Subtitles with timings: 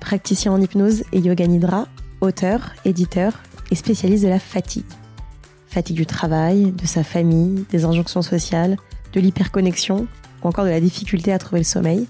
[0.00, 1.86] praticien en hypnose et yoga nidra,
[2.20, 3.38] auteur, éditeur
[3.70, 4.84] et spécialiste de la fatigue.
[5.68, 8.76] Fatigue du travail, de sa famille, des injonctions sociales,
[9.12, 10.06] de l'hyperconnexion
[10.42, 12.08] ou encore de la difficulté à trouver le sommeil.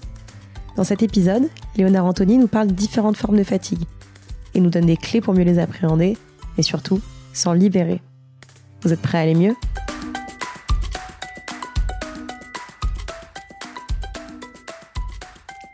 [0.75, 1.43] Dans cet épisode,
[1.75, 3.83] Léonard Anthony nous parle de différentes formes de fatigue
[4.53, 6.17] et nous donne des clés pour mieux les appréhender
[6.57, 7.01] et surtout
[7.33, 8.01] s'en libérer.
[8.81, 9.55] Vous êtes prêts à aller mieux?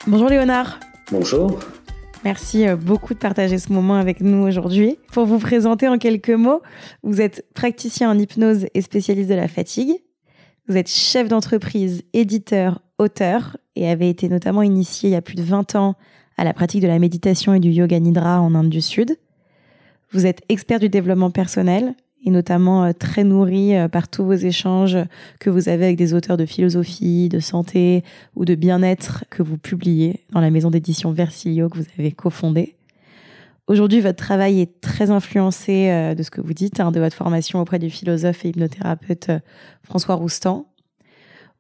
[0.07, 0.79] Bonjour Léonard.
[1.11, 1.59] Bonjour.
[2.27, 4.99] Merci euh, beaucoup de partager ce moment avec nous aujourd'hui.
[5.13, 6.61] Pour vous présenter en quelques mots,
[7.01, 9.93] vous êtes praticien en hypnose et spécialiste de la fatigue.
[10.67, 15.37] Vous êtes chef d'entreprise, éditeur, auteur et avez été notamment initié il y a plus
[15.37, 15.95] de 20 ans
[16.35, 19.15] à la pratique de la méditation et du yoga nidra en Inde du Sud.
[20.11, 21.95] Vous êtes expert du développement personnel
[22.27, 24.97] et notamment euh, très nourri euh, par tous vos échanges
[25.39, 28.03] que vous avez avec des auteurs de philosophie, de santé
[28.35, 32.75] ou de bien-être que vous publiez dans la maison d'édition Versilio que vous avez cofondée.
[33.67, 37.15] Aujourd'hui, votre travail est très influencé euh, de ce que vous dites, hein, de votre
[37.15, 39.31] formation auprès du philosophe et hypnothérapeute
[39.83, 40.65] François Roustan.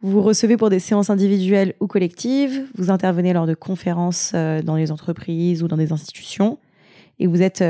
[0.01, 4.91] Vous recevez pour des séances individuelles ou collectives, vous intervenez lors de conférences dans les
[4.91, 6.59] entreprises ou dans des institutions,
[7.17, 7.63] et vous êtes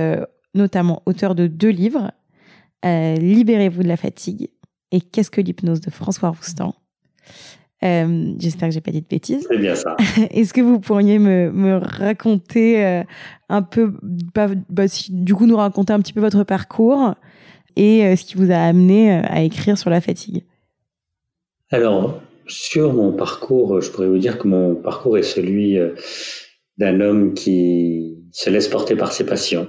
[0.53, 2.11] notamment auteur de deux livres,
[2.85, 4.49] euh, Libérez-vous de la fatigue
[4.91, 6.75] et Qu'est-ce que l'hypnose de François Roustan?
[7.83, 9.45] Euh, j'espère que j'ai pas dit de bêtises.
[9.49, 9.95] C'est bien ça.
[10.31, 13.03] Est-ce que vous pourriez me, raconter euh,
[13.49, 14.47] un peu, bah,
[15.09, 17.15] du coup, nous raconter un petit peu votre parcours
[17.75, 20.43] et ce qui vous a amené à écrire sur la fatigue?
[21.69, 25.77] Alors, sur mon parcours, je pourrais vous dire que mon parcours est celui
[26.79, 29.67] d'un homme qui se laisse porter par ses passions.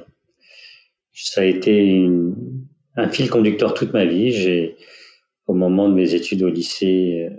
[1.13, 2.35] Ça a été une,
[2.99, 4.33] un fil conducteur toute ma vie.
[4.33, 4.77] J'ai,
[5.47, 7.35] au moment de mes études au lycée, euh,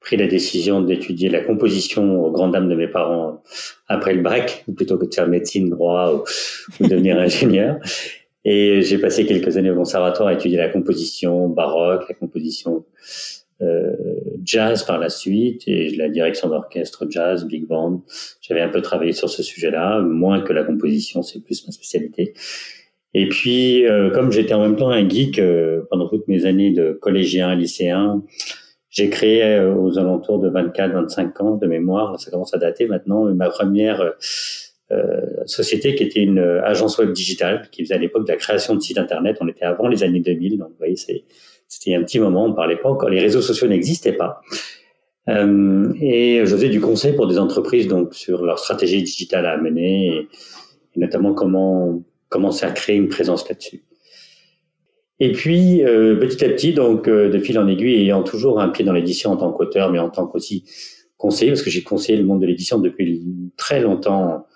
[0.00, 3.42] pris la décision d'étudier la composition aux grandes dames de mes parents
[3.88, 6.24] après le bac, plutôt que de faire médecine, droit
[6.80, 7.78] ou, devenir ingénieur.
[8.44, 12.84] Et j'ai passé quelques années au conservatoire à étudier la composition baroque, la composition
[13.62, 13.96] euh,
[14.44, 18.04] jazz par la suite et la direction d'orchestre jazz, big band.
[18.42, 22.34] J'avais un peu travaillé sur ce sujet-là, moins que la composition, c'est plus ma spécialité.
[23.14, 26.70] Et puis, euh, comme j'étais en même temps un geek euh, pendant toutes mes années
[26.72, 28.22] de collégien, lycéen,
[28.90, 33.24] j'ai créé euh, aux alentours de 24-25 ans de mémoire, ça commence à dater maintenant,
[33.34, 34.12] ma première
[35.46, 38.80] société qui était une agence web digitale qui faisait à l'époque de la création de
[38.80, 39.36] sites internet.
[39.40, 42.76] On était avant les années 2000, donc vous voyez, c'était un petit moment, on parlait
[42.76, 44.42] pas encore, les réseaux sociaux n'existaient pas.
[45.26, 50.06] et je faisais du conseil pour des entreprises donc sur leur stratégie digitale à mener
[50.06, 50.28] et
[50.94, 53.84] notamment comment commencer à créer une présence là-dessus.
[55.18, 58.68] Et puis, euh, petit à petit, donc, euh, de fil en aiguille, ayant toujours un
[58.68, 60.64] pied dans l'édition en tant qu'auteur, mais en tant qu'aussi
[61.16, 63.22] conseiller, parce que j'ai conseillé le monde de l'édition depuis
[63.56, 64.46] très longtemps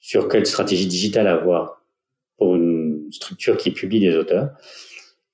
[0.00, 1.82] sur quelle stratégie digitale avoir
[2.36, 4.50] pour une structure qui publie des auteurs.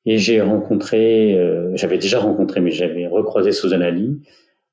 [0.06, 4.21] Et j'ai rencontré, euh, j'avais déjà rencontré, mais j'avais recroisé Susan Ali,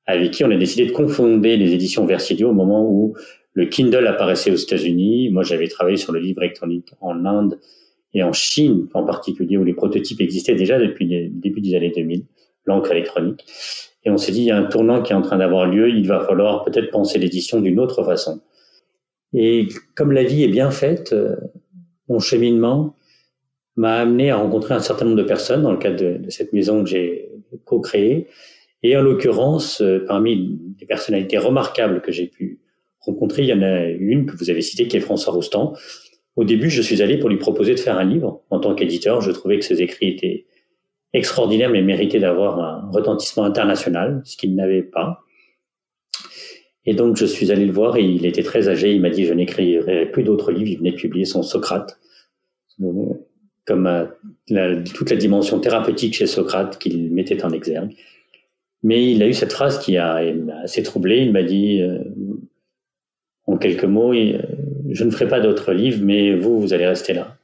[0.06, 3.16] avec qui on a décidé de confonder les éditions Versilio au moment où
[3.56, 5.30] le Kindle apparaissait aux États-Unis.
[5.30, 7.58] Moi, j'avais travaillé sur le livre électronique en Inde
[8.12, 11.90] et en Chine en particulier, où les prototypes existaient déjà depuis le début des années
[11.90, 12.26] 2000,
[12.66, 13.46] l'encre électronique.
[14.04, 15.88] Et on s'est dit, il y a un tournant qui est en train d'avoir lieu,
[15.88, 18.42] il va falloir peut-être penser l'édition d'une autre façon.
[19.32, 21.36] Et comme la vie est bien faite, euh,
[22.10, 22.94] mon cheminement
[23.76, 26.52] m'a amené à rencontrer un certain nombre de personnes dans le cadre de, de cette
[26.52, 27.30] maison que j'ai
[27.64, 28.28] co-créée.
[28.82, 32.60] Et en l'occurrence, euh, parmi les personnalités remarquables que j'ai pu
[33.06, 35.74] rencontré, il y en a une que vous avez citée, qui est François Roustan.
[36.36, 38.42] Au début, je suis allé pour lui proposer de faire un livre.
[38.50, 40.46] En tant qu'éditeur, je trouvais que ses écrits étaient
[41.14, 45.20] extraordinaires, mais méritaient d'avoir un retentissement international, ce qu'il n'avait pas.
[46.84, 48.94] Et donc, je suis allé le voir et il était très âgé.
[48.94, 50.70] Il m'a dit, je n'écrirai plus d'autres livres.
[50.70, 51.98] Il venait de publier son Socrate.
[53.66, 57.96] Comme euh, toute la dimension thérapeutique chez Socrate qu'il mettait en exergue.
[58.84, 60.20] Mais il a eu cette phrase qui a
[60.62, 61.22] assez troublé.
[61.22, 61.98] Il m'a dit, euh,
[63.46, 67.36] en quelques mots, je ne ferai pas d'autres livres, mais vous, vous allez rester là.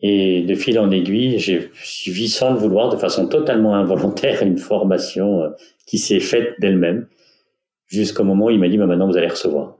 [0.00, 4.58] Et de fil en aiguille, j'ai suivi sans le vouloir, de façon totalement involontaire, une
[4.58, 5.48] formation euh,
[5.86, 7.06] qui s'est faite d'elle-même,
[7.86, 9.78] jusqu'au moment où il m'a dit, bah, maintenant vous allez recevoir.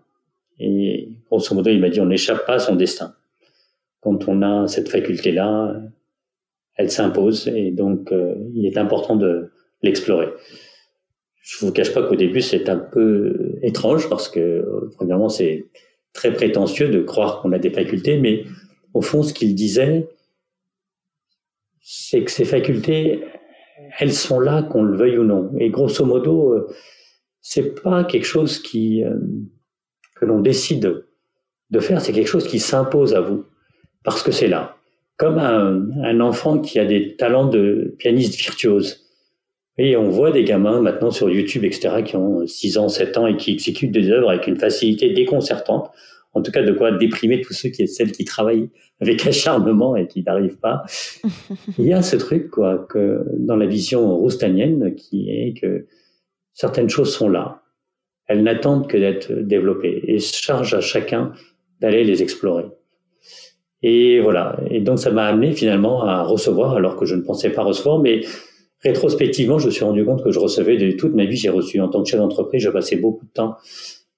[0.58, 3.14] Et grosso modo, il m'a dit on n'échappe pas à son destin.
[4.00, 5.74] Quand on a cette faculté-là,
[6.76, 9.50] elle s'impose et donc euh, il est important de
[9.82, 10.28] l'explorer.
[11.44, 15.66] Je vous cache pas qu'au début c'est un peu étrange parce que premièrement c'est
[16.14, 18.44] très prétentieux de croire qu'on a des facultés, mais
[18.94, 20.08] au fond ce qu'il disait,
[21.82, 23.22] c'est que ces facultés,
[23.98, 25.52] elles sont là qu'on le veuille ou non.
[25.58, 26.68] Et grosso modo, euh,
[27.42, 29.18] c'est pas quelque chose qui euh,
[30.16, 31.04] que l'on décide
[31.70, 33.44] de faire, c'est quelque chose qui s'impose à vous
[34.02, 34.76] parce que c'est là.
[35.16, 39.03] Comme un, enfant qui a des talents de pianiste virtuose.
[39.76, 43.26] Et on voit des gamins maintenant sur YouTube, etc., qui ont 6 ans, 7 ans
[43.26, 45.90] et qui exécutent des œuvres avec une facilité déconcertante.
[46.32, 49.96] En tout cas, de quoi déprimer tous ceux qui et celles qui travaillent avec acharnement
[49.96, 50.84] et qui n'arrivent pas.
[51.78, 55.86] Il y a ce truc, quoi, que dans la vision roustanienne, qui est que
[56.52, 57.62] certaines choses sont là.
[58.26, 61.32] Elles n'attendent que d'être développées et charge à chacun
[61.80, 62.64] d'aller les explorer.
[63.82, 64.58] Et voilà.
[64.70, 67.98] Et donc, ça m'a amené finalement à recevoir, alors que je ne pensais pas recevoir,
[67.98, 68.22] mais
[68.84, 71.80] rétrospectivement, je me suis rendu compte que je recevais de toute ma vie, j'ai reçu
[71.80, 73.56] en tant que chef d'entreprise, je passais beaucoup de temps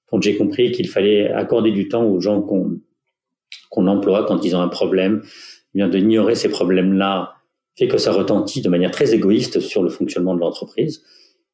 [0.07, 2.79] quand j'ai compris qu'il fallait accorder du temps aux gens qu'on
[3.69, 5.21] qu'on emploie quand ils ont un problème,
[5.73, 7.37] bien de ces problèmes-là
[7.77, 11.03] fait que ça retentit de manière très égoïste sur le fonctionnement de l'entreprise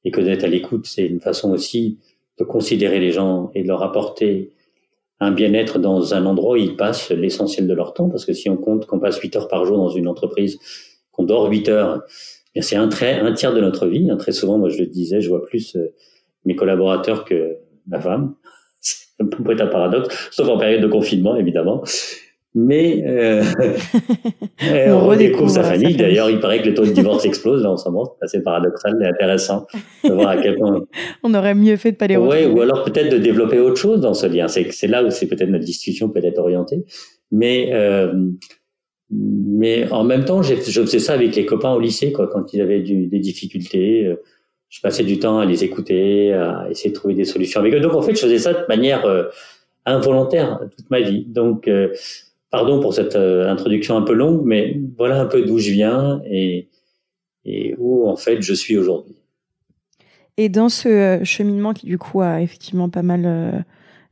[0.06, 2.00] et que d'être à l'écoute, c'est une façon aussi
[2.40, 4.54] de considérer les gens et de leur apporter
[5.20, 8.10] un bien-être dans un endroit où ils passent l'essentiel de leur temps.
[8.10, 10.60] Parce que si on compte qu'on passe 8 heures par jour dans une entreprise,
[11.12, 12.04] qu'on dort 8 heures,
[12.62, 14.10] c'est un, trait, un tiers de notre vie.
[14.20, 15.94] Très souvent, moi je le disais, je vois plus euh,
[16.46, 17.58] mes collaborateurs que
[17.88, 18.36] ma femme.
[18.80, 21.84] Ça peut être un paradoxe, sauf en période de confinement, évidemment.
[22.56, 23.44] Mais euh,
[24.88, 25.96] on, redécouvre sa famille.
[25.96, 28.16] D'ailleurs, il paraît que le taux de divorce explose là en ce moment.
[28.20, 29.66] C'est assez paradoxal et intéressant
[30.04, 30.84] de voir à quel point.
[31.24, 32.46] on aurait mieux fait de pas les retrouver.
[32.46, 34.48] Ouais, ou alors peut-être de développer autre chose dans ce lien.
[34.48, 36.86] C'est c'est là où c'est peut-être notre discussion peut être orientée.
[37.32, 38.14] Mais euh,
[39.10, 42.62] mais en même temps, je faisais ça avec les copains au lycée, quoi, quand ils
[42.62, 44.06] avaient des difficultés.
[44.06, 44.16] Euh,
[44.70, 47.80] je passais du temps à les écouter, à essayer de trouver des solutions avec eux.
[47.80, 49.26] Donc en fait, je faisais ça de manière euh,
[49.86, 51.26] involontaire toute ma vie.
[51.26, 51.94] Donc euh,
[52.50, 56.68] pardon pour cette introduction un peu longue, mais voilà un peu d'où je viens et
[57.78, 59.16] où en fait je suis aujourd'hui.
[60.38, 63.66] Et dans ce cheminement qui du coup a effectivement pas mal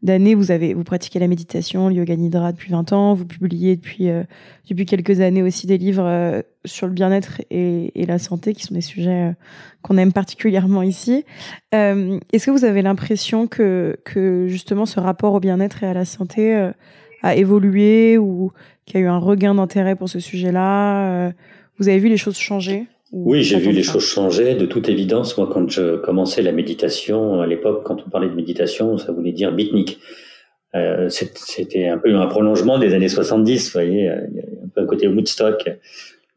[0.03, 3.75] d'années, vous avez vous pratiquez la méditation, le yoga nidra depuis 20 ans, vous publiez
[3.75, 4.23] depuis euh,
[4.69, 8.63] depuis quelques années aussi des livres euh, sur le bien-être et, et, la santé, qui
[8.63, 9.33] sont des sujets euh,
[9.81, 11.25] qu'on aime particulièrement ici.
[11.71, 16.05] Est-ce que vous avez l'impression que que justement ce rapport au bien-être et à la
[16.05, 16.71] santé
[17.23, 18.51] a évolué ou
[18.85, 21.31] qu'il y a eu un regain d'intérêt pour ce sujet-là?
[21.79, 22.87] Vous avez vu les choses changer?
[23.11, 24.55] Oui, j'ai vu les choses changer.
[24.55, 28.35] De toute évidence, moi, quand je commençais la méditation, à l'époque, quand on parlait de
[28.35, 29.99] méditation, ça voulait dire bitnik.
[30.75, 35.07] Euh, C'était un peu un prolongement des années 70, vous voyez, un peu un côté
[35.07, 35.69] Woodstock,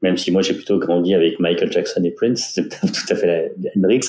[0.02, 3.52] même si moi j'ai plutôt grandi avec Michael Jackson et Prince, c'est tout à fait
[3.62, 4.08] la, Hendrix,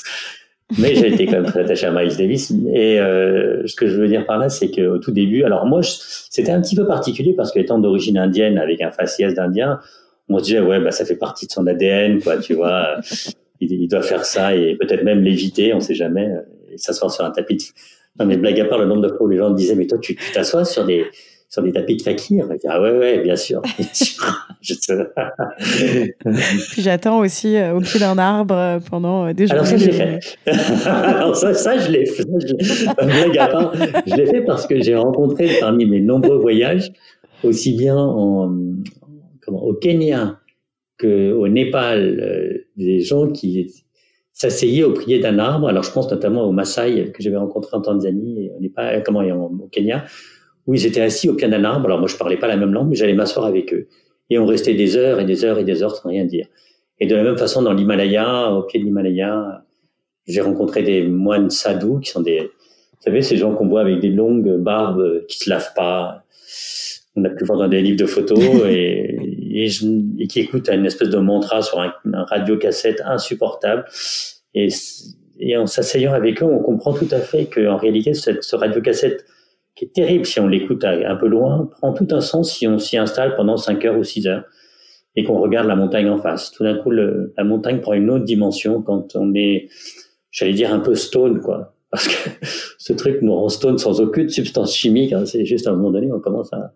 [0.80, 2.52] mais j'ai été quand même très attaché à Miles Davis.
[2.74, 5.82] Et euh, ce que je veux dire par là, c'est qu'au tout début, alors moi,
[5.84, 9.80] c'était un petit peu particulier parce qu'étant d'origine indienne, avec un faciès d'Indien,
[10.30, 12.98] on se disait ouais bah ça fait partie de son ADN quoi tu vois.
[13.62, 16.30] Il, il, doit faire ça et peut-être même l'éviter on sait jamais
[16.74, 17.64] et s'asseoir sur un tapis de...
[18.20, 19.98] non mais blague à part le nombre de fois où les gens disaient mais toi
[19.98, 21.06] tu t'assois sur des
[21.50, 22.50] sur des tapis de fakir?
[22.68, 25.08] Ah ouais ouais bien sûr bien sûr
[26.72, 29.78] puis j'attends aussi euh, au pied d'un arbre euh, pendant euh, des jours alors ça
[29.78, 30.20] je l'ai fait.
[30.86, 32.26] Alors ça, ça je l'ai fait.
[32.26, 33.74] Blague à part
[34.06, 36.92] je l'ai fait parce que j'ai rencontré parmi mes nombreux voyages
[37.44, 38.54] aussi bien en,
[39.48, 40.40] au Kenya
[41.00, 43.72] qu'au Népal, euh, des gens qui
[44.32, 45.68] s'asseyaient au pied d'un arbre.
[45.68, 49.22] Alors je pense notamment aux Maasai que j'avais rencontrés en Tanzanie, et au Népal, comment
[49.22, 50.06] au Kenya,
[50.68, 51.86] où ils étaient assis au pied d'un arbre.
[51.86, 53.88] Alors moi je parlais pas la même langue, mais j'allais m'asseoir avec eux.
[54.30, 56.48] Et on restait des heures et des heures et des heures sans rien dire.
[57.00, 59.66] Et de la même façon, dans l'Himalaya, au pied de l'Himalaya,
[60.28, 64.00] j'ai rencontré des moines sadhus qui sont des, vous savez, ces gens qu'on voit avec
[64.00, 66.24] des longues barbes qui se lavent pas.
[67.16, 71.10] On a pu voir dans des livres de photos et et, qui écoute une espèce
[71.10, 73.86] de mantra sur un, un radio-cassette insupportable.
[74.54, 74.70] Et,
[75.58, 79.26] en s'asseyant avec eux, on comprend tout à fait qu'en réalité, cette, ce radio-cassette,
[79.76, 82.80] qui est terrible si on l'écoute un peu loin, prend tout un sens si on
[82.80, 84.46] s'y installe pendant 5 heures ou 6 heures
[85.18, 86.52] et qu'on regarde la montagne en face.
[86.52, 89.70] Tout d'un coup, la montagne prend une autre dimension quand on est,
[90.32, 91.76] j'allais dire, un peu stone, quoi.
[91.90, 92.30] Parce que
[92.78, 95.14] ce truc nous rend stone sans aucune substance chimique.
[95.14, 95.26] Hein.
[95.26, 96.74] C'est juste à un moment donné, on commence à,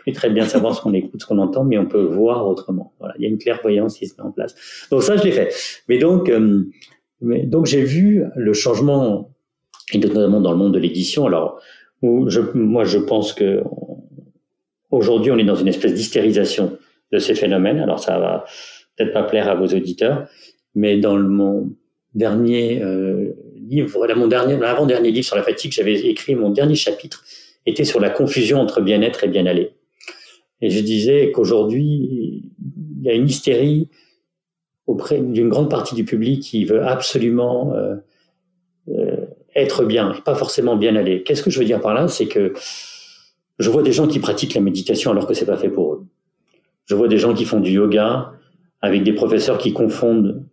[0.00, 2.92] plus très bien savoir ce qu'on écoute, ce qu'on entend, mais on peut voir autrement.
[2.98, 4.54] Voilà, il y a une clairvoyance qui se met en place.
[4.90, 5.52] Donc ça, je l'ai fait.
[5.88, 6.64] Mais donc, euh,
[7.20, 9.30] mais donc j'ai vu le changement,
[9.92, 11.26] et notamment dans le monde de l'édition.
[11.26, 11.60] Alors
[12.02, 13.62] où je, moi je pense que
[14.90, 16.78] aujourd'hui on est dans une espèce d'hystérisation
[17.12, 17.78] de ces phénomènes.
[17.78, 18.44] Alors ça va
[18.96, 20.28] peut-être pas plaire à vos auditeurs,
[20.74, 21.70] mais dans le, mon
[22.14, 26.74] dernier euh, livre, là, mon dernier, l'avant-dernier livre sur la fatigue, j'avais écrit mon dernier
[26.74, 27.24] chapitre
[27.66, 29.72] était sur la confusion entre bien-être et bien-aller.
[30.62, 32.50] Et je disais qu'aujourd'hui,
[32.98, 33.88] il y a une hystérie
[34.86, 37.96] auprès d'une grande partie du public qui veut absolument euh,
[38.88, 41.22] euh, être bien, pas forcément bien aller.
[41.22, 42.08] Qu'est-ce que je veux dire par là?
[42.08, 42.52] C'est que
[43.58, 46.04] je vois des gens qui pratiquent la méditation alors que c'est pas fait pour eux.
[46.86, 48.32] Je vois des gens qui font du yoga
[48.80, 50.44] avec des professeurs qui confondent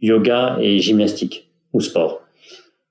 [0.00, 2.22] yoga et gymnastique ou sport.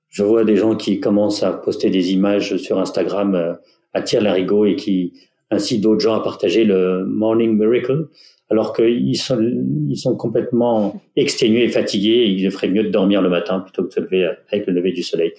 [0.08, 3.54] Je vois des gens qui commencent à poster des images sur Instagram euh,
[3.94, 5.14] à tir larigot et qui
[5.52, 8.08] incitent d'autres gens à partager le morning miracle
[8.50, 9.40] alors qu'ils sont,
[9.88, 13.82] ils sont complètement exténués et fatigués et il ferait mieux de dormir le matin plutôt
[13.84, 15.32] que de se lever avec le lever du soleil.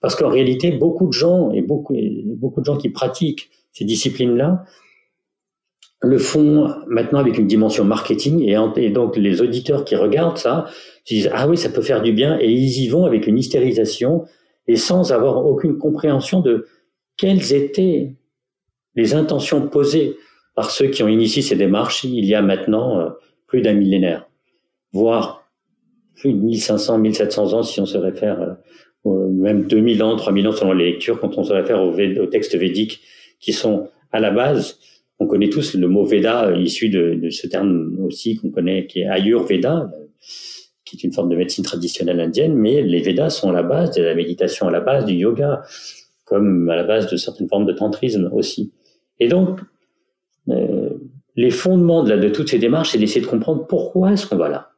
[0.00, 1.96] Parce qu'en réalité, beaucoup de gens et beaucoup,
[2.36, 4.64] beaucoup de gens qui pratiquent ces disciplines-là
[6.00, 10.66] le font maintenant avec une dimension marketing et, donc les auditeurs qui regardent ça
[11.04, 13.36] se disent ah oui ça peut faire du bien et ils y vont avec une
[13.36, 14.24] hystérisation
[14.68, 16.66] et sans avoir aucune compréhension de
[17.16, 18.14] quelles étaient
[18.98, 20.16] les intentions posées
[20.56, 23.10] par ceux qui ont initié ces démarches il y a maintenant euh,
[23.46, 24.28] plus d'un millénaire,
[24.92, 25.48] voire
[26.16, 28.56] plus de 1500, 1700 ans si on se réfère,
[29.06, 32.56] euh, même 2000 ans, 3000 ans selon les lectures, quand on se réfère aux, textes
[32.56, 33.00] védiques
[33.38, 34.80] qui sont à la base
[35.20, 39.00] on connaît tous le mot Veda euh, issu de, ce terme aussi qu'on connaît, qui
[39.00, 39.92] est Ayurveda,
[40.84, 43.92] qui est une forme de médecine traditionnelle indienne, mais les Védas sont à la base
[43.96, 45.62] de la méditation, à la base du yoga,
[46.24, 48.72] comme à la base de certaines formes de tantrisme aussi.
[49.20, 49.60] Et donc,
[50.48, 50.90] euh,
[51.36, 54.48] les fondements de, de toutes ces démarches, c'est d'essayer de comprendre pourquoi est-ce qu'on va
[54.48, 54.70] là.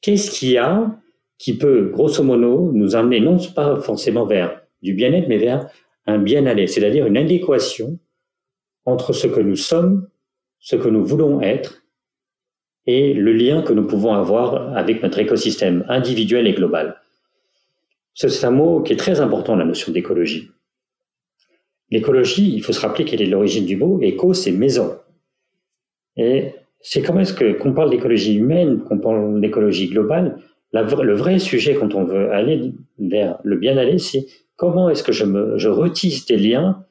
[0.00, 0.98] Qu'est-ce qu'il y a
[1.38, 5.68] qui peut, grosso modo, nous amener non pas forcément vers du bien-être, mais vers
[6.06, 7.98] un bien-aller, c'est-à-dire une adéquation
[8.84, 10.08] entre ce que nous sommes,
[10.58, 11.82] ce que nous voulons être,
[12.86, 17.00] et le lien que nous pouvons avoir avec notre écosystème individuel et global.
[18.14, 20.50] C'est un mot qui est très important, la notion d'écologie.
[21.94, 24.00] L'écologie, il faut se rappeler quelle est l'origine du mot.
[24.02, 24.96] Éco, c'est maison.
[26.16, 30.40] Et c'est comment est-ce que, qu'on parle d'écologie humaine, qu'on parle d'écologie globale,
[30.72, 35.12] le vrai sujet quand on veut aller vers le bien aller, c'est comment est-ce que
[35.12, 36.84] je me, retisse des liens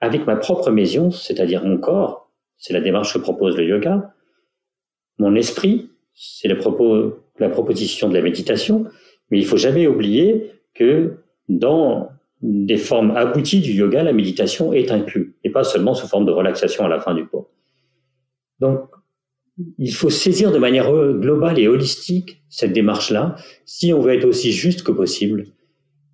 [0.00, 4.12] avec ma propre maison, c'est-à-dire mon corps, c'est la démarche que propose le yoga,
[5.18, 6.56] mon esprit, c'est la,
[7.38, 8.86] la proposition de la méditation,
[9.30, 11.18] mais il faut jamais oublier que
[11.48, 12.08] dans
[12.42, 16.32] des formes abouties du yoga, la méditation est inclue, et pas seulement sous forme de
[16.32, 17.50] relaxation à la fin du cours.
[18.58, 18.80] Donc,
[19.78, 24.50] il faut saisir de manière globale et holistique cette démarche-là, si on veut être aussi
[24.50, 25.46] juste que possible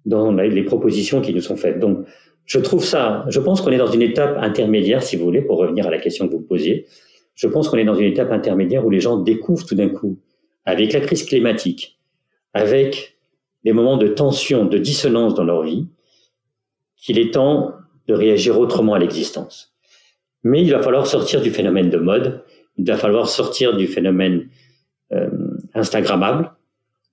[0.04, 1.80] dans les propositions qui nous sont faites.
[1.80, 2.06] Donc,
[2.44, 5.58] je trouve ça, je pense qu'on est dans une étape intermédiaire, si vous voulez, pour
[5.58, 6.86] revenir à la question que vous me posiez.
[7.34, 10.18] Je pense qu'on est dans une étape intermédiaire où les gens découvrent tout d'un coup,
[10.64, 11.98] avec la crise climatique,
[12.54, 13.18] avec
[13.64, 15.86] des moments de tension, de dissonance dans leur vie,
[17.00, 17.74] qu'il est temps
[18.06, 19.74] de réagir autrement à l'existence.
[20.44, 22.44] Mais il va falloir sortir du phénomène de mode,
[22.76, 24.48] il va falloir sortir du phénomène
[25.12, 25.28] euh,
[25.74, 26.52] Instagrammable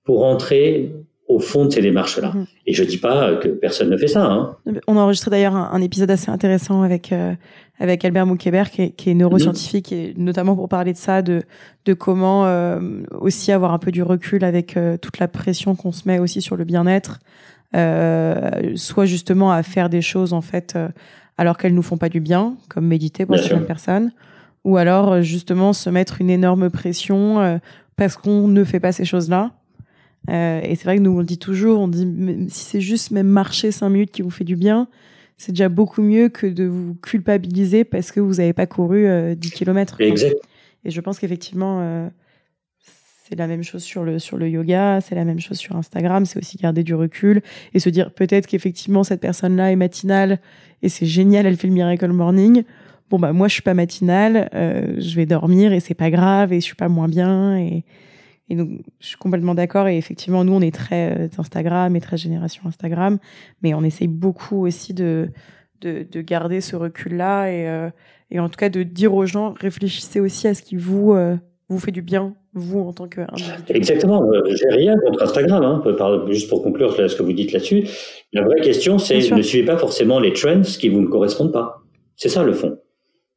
[0.04, 0.92] pour entrer
[1.28, 2.32] au fond de ces démarches-là.
[2.32, 2.46] Mhm.
[2.66, 4.24] Et je dis pas que personne ne fait ça.
[4.24, 4.56] Hein.
[4.86, 7.34] On a enregistré d'ailleurs un, épisode assez intéressant avec euh,
[7.78, 11.42] avec Albert Moukébert, qui est, qui est neuroscientifique, et notamment pour parler de ça, de
[11.84, 12.80] de comment euh,
[13.20, 16.40] aussi avoir un peu du recul avec euh, toute la pression qu'on se met aussi
[16.40, 17.18] sur le bien-être,
[18.76, 20.78] soit justement à faire des choses en fait
[21.36, 24.12] alors qu'elles nous font pas du bien, comme méditer pour certaines personnes,
[24.64, 27.60] ou alors justement se mettre une énorme pression
[27.96, 29.52] parce qu'on ne fait pas ces choses-là
[30.30, 32.06] euh, et c'est vrai que nous, on le dit toujours, on dit,
[32.48, 34.88] si c'est juste même marcher cinq minutes qui vous fait du bien,
[35.36, 39.06] c'est déjà beaucoup mieux que de vous culpabiliser parce que vous n'avez pas couru 10
[39.06, 40.00] euh, km.
[40.00, 40.34] Exact.
[40.84, 42.08] Et je pense qu'effectivement, euh,
[43.28, 46.26] c'est la même chose sur le, sur le yoga, c'est la même chose sur Instagram,
[46.26, 47.42] c'est aussi garder du recul
[47.74, 50.38] et se dire peut-être qu'effectivement cette personne-là est matinale
[50.82, 52.64] et c'est génial, elle fait le miracle morning.
[53.10, 56.60] Bon, bah moi je suis pas matinale, je vais dormir et c'est pas grave et
[56.60, 57.56] je suis pas moins bien.
[57.58, 57.84] Et,
[58.48, 59.88] et donc, je suis complètement d'accord.
[59.88, 63.18] Et effectivement, nous, on est très euh, Instagram et très génération Instagram,
[63.62, 65.30] mais on essaye beaucoup aussi de,
[65.80, 67.90] de, de garder ce recul-là et, euh,
[68.30, 71.36] et en tout cas de dire aux gens, réfléchissez aussi à ce qui vous, euh,
[71.68, 73.52] vous fait du bien, vous, en tant qu'individu.
[73.70, 74.24] Exactement.
[74.46, 77.88] J'ai rien contre Instagram, hein, juste pour conclure ce que vous dites là-dessus.
[78.32, 81.82] La vraie question, c'est ne suivez pas forcément les trends qui vous ne correspondent pas.
[82.14, 82.78] C'est ça le fond.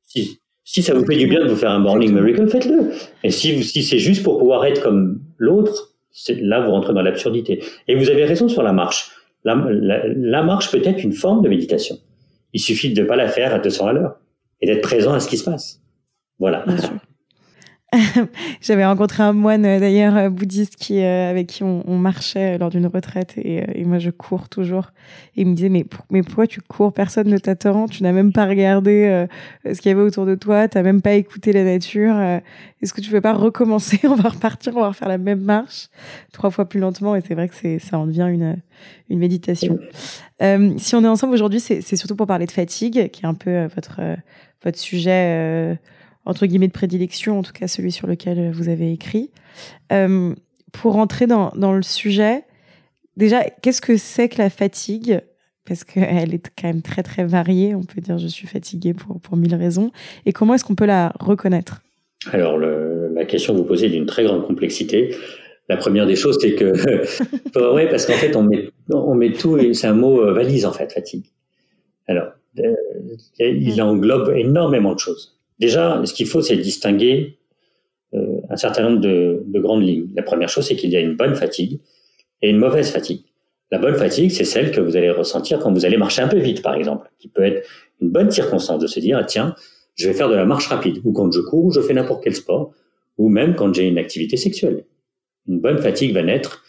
[0.05, 2.91] Si, si ça vous fait du bien de vous faire un morning miracle, faites-le.
[3.24, 5.95] Et si, si c'est juste pour pouvoir être comme l'autre,
[6.29, 7.63] là vous rentrez dans l'absurdité.
[7.88, 9.12] Et vous avez raison sur la marche.
[9.43, 11.98] La, la, marche peut être une forme de méditation.
[12.53, 14.19] Il suffit de ne pas la faire à 200 à l'heure
[14.62, 15.81] et d'être présent à ce qui se passe.
[16.39, 16.65] Voilà.
[18.62, 22.69] J'avais rencontré un moine euh, d'ailleurs euh, bouddhiste qui, euh, avec qui on, marchait lors
[22.69, 24.91] d'une retraite et, moi je cours toujours.
[25.36, 26.93] Et il me disait mais, mais pourquoi tu cours?
[26.93, 29.25] Personne ne t'attend, tu n'as même pas regardé
[29.65, 32.15] ce qu'il y avait autour de toi, tu n'as même pas écouté la nature.
[32.81, 34.00] Est-ce que tu veux pas recommencer?
[34.08, 35.89] On va repartir, on va refaire la même marche
[36.31, 38.58] trois fois plus lentement et c'est vrai que ça en devient une,
[39.10, 39.79] une méditation.
[40.77, 43.65] si on est ensemble aujourd'hui, c'est surtout pour parler de fatigue, qui est un peu
[43.75, 44.00] votre,
[44.63, 45.77] votre sujet
[46.29, 49.31] entre guillemets de prédilection, en tout cas celui sur lequel vous avez écrit.
[49.91, 50.36] Euh,
[50.71, 52.43] pour rentrer dans, dans, le sujet,
[53.17, 55.21] déjà, qu'est-ce que c'est que la fatigue?
[55.65, 57.74] Parce qu'elle est quand même très très variée.
[57.74, 59.91] On peut dire je suis fatiguée pour, pour mille raisons.
[60.27, 61.81] Et comment est-ce qu'on peut la reconnaître?
[62.31, 65.15] Alors, la question que vous posez est d'une très grande complexité.
[65.67, 66.74] La première des choses, c'est que,
[67.75, 70.74] oui, parce qu'en fait, on met, on met tout, c'est un mot euh, valise en
[70.74, 71.25] fait, fatigue.
[72.07, 72.27] Alors,
[72.59, 72.74] euh,
[73.39, 75.38] il englobe énormément de choses.
[75.60, 77.38] Déjà, ce qu'il faut, c'est distinguer
[78.13, 80.10] euh, un certain nombre de, de, grandes lignes.
[80.16, 81.80] La première chose, c'est qu'il y a une bonne fatigue
[82.42, 83.24] et une mauvaise fatigue.
[83.72, 86.39] La bonne fatigue, c'est celle que vous allez ressentir quand vous allez marcher un peu
[86.39, 87.68] vite, par exemple, qui peut être
[88.01, 89.54] une bonne circonstance de se dire, ah, tiens,
[89.96, 92.24] je vais faire de la marche rapide, ou quand je cours, ou je fais n'importe
[92.24, 92.74] quel sport,
[93.18, 94.86] ou même quand j'ai une activité sexuelle.
[95.48, 96.63] Une bonne fatigue va naître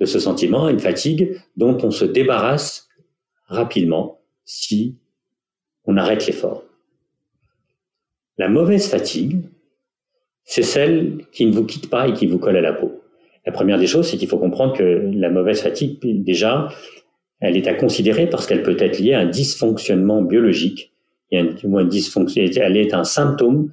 [0.00, 2.88] de ce sentiment, une fatigue dont on se débarrasse
[3.46, 4.96] rapidement si
[5.86, 6.64] on arrête l'effort.
[8.38, 9.42] La mauvaise fatigue,
[10.44, 13.00] c'est celle qui ne vous quitte pas et qui vous colle à la peau.
[13.46, 16.68] La première des choses, c'est qu'il faut comprendre que la mauvaise fatigue, déjà,
[17.40, 20.92] elle est à considérer parce qu'elle peut être liée à un dysfonctionnement biologique.
[21.30, 23.72] Dysfonction, elle est un symptôme,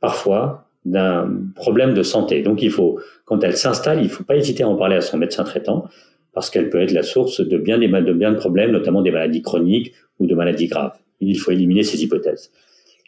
[0.00, 2.42] parfois, d'un problème de santé.
[2.42, 5.00] Donc il faut, quand elle s'installe, il ne faut pas hésiter à en parler à
[5.00, 5.84] son médecin traitant
[6.32, 9.10] parce qu'elle peut être la source de bien des, de bien de problèmes, notamment des
[9.10, 10.96] maladies chroniques ou de maladies graves.
[11.20, 12.50] Il faut éliminer ces hypothèses.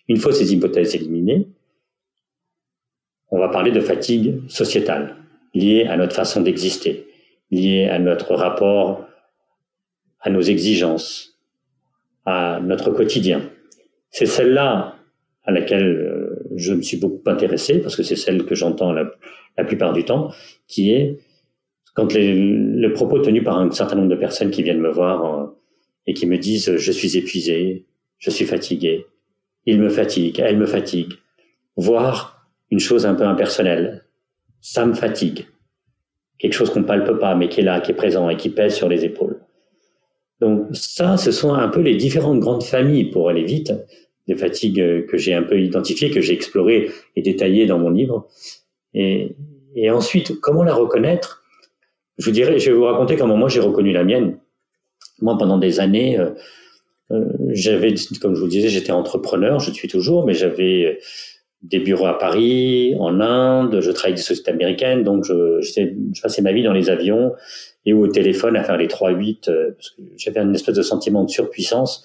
[0.09, 1.49] Une fois ces hypothèses éliminées,
[3.31, 5.16] on va parler de fatigue sociétale,
[5.55, 7.07] liée à notre façon d'exister,
[7.51, 9.07] liée à notre rapport
[10.21, 11.38] à nos exigences,
[12.25, 13.51] à notre quotidien.
[14.11, 14.97] C'est celle-là
[15.44, 19.11] à laquelle euh, je me suis beaucoup intéressé, parce que c'est celle que j'entends la,
[19.64, 20.31] plupart du temps,
[20.66, 21.18] qui est
[21.94, 25.25] quand les, le propos tenu par un certain nombre de personnes qui viennent me voir
[25.25, 25.47] euh,
[26.07, 27.87] et qui me disent je suis épuisé,
[28.18, 29.07] je suis fatigué,
[29.68, 31.12] il me fatigue, elle me fatigue.
[31.76, 34.04] Voir une chose un peu impersonnelle,
[34.62, 35.44] ça me fatigue.
[36.38, 38.74] Quelque chose qu'on palpe pas, mais qui est là, qui est présent et qui pèse
[38.74, 39.38] sur les épaules.
[40.40, 43.74] Donc ça, ce sont un peu les différentes grandes familles, pour aller vite,
[44.26, 48.26] des fatigues que j'ai un peu identifiées, que j'ai explorées et détaillées dans mon livre.
[48.94, 49.37] Et,
[49.90, 51.44] ensuite, comment la reconnaître?
[52.16, 54.38] Je vous je vais vous raconter comment moi j'ai reconnu la mienne.
[55.20, 56.31] Moi, pendant des années, euh,
[57.51, 60.99] j'avais, comme je vous disais, j'étais entrepreneur, je suis toujours, mais j'avais
[61.62, 66.42] des bureaux à Paris, en Inde, je travaillais des sociétés américaines, donc je, je passais
[66.42, 67.33] ma vie dans les avions
[67.85, 71.31] et au téléphone à faire les 3-8, euh, parce j'avais une espèce de sentiment de
[71.31, 72.05] surpuissance.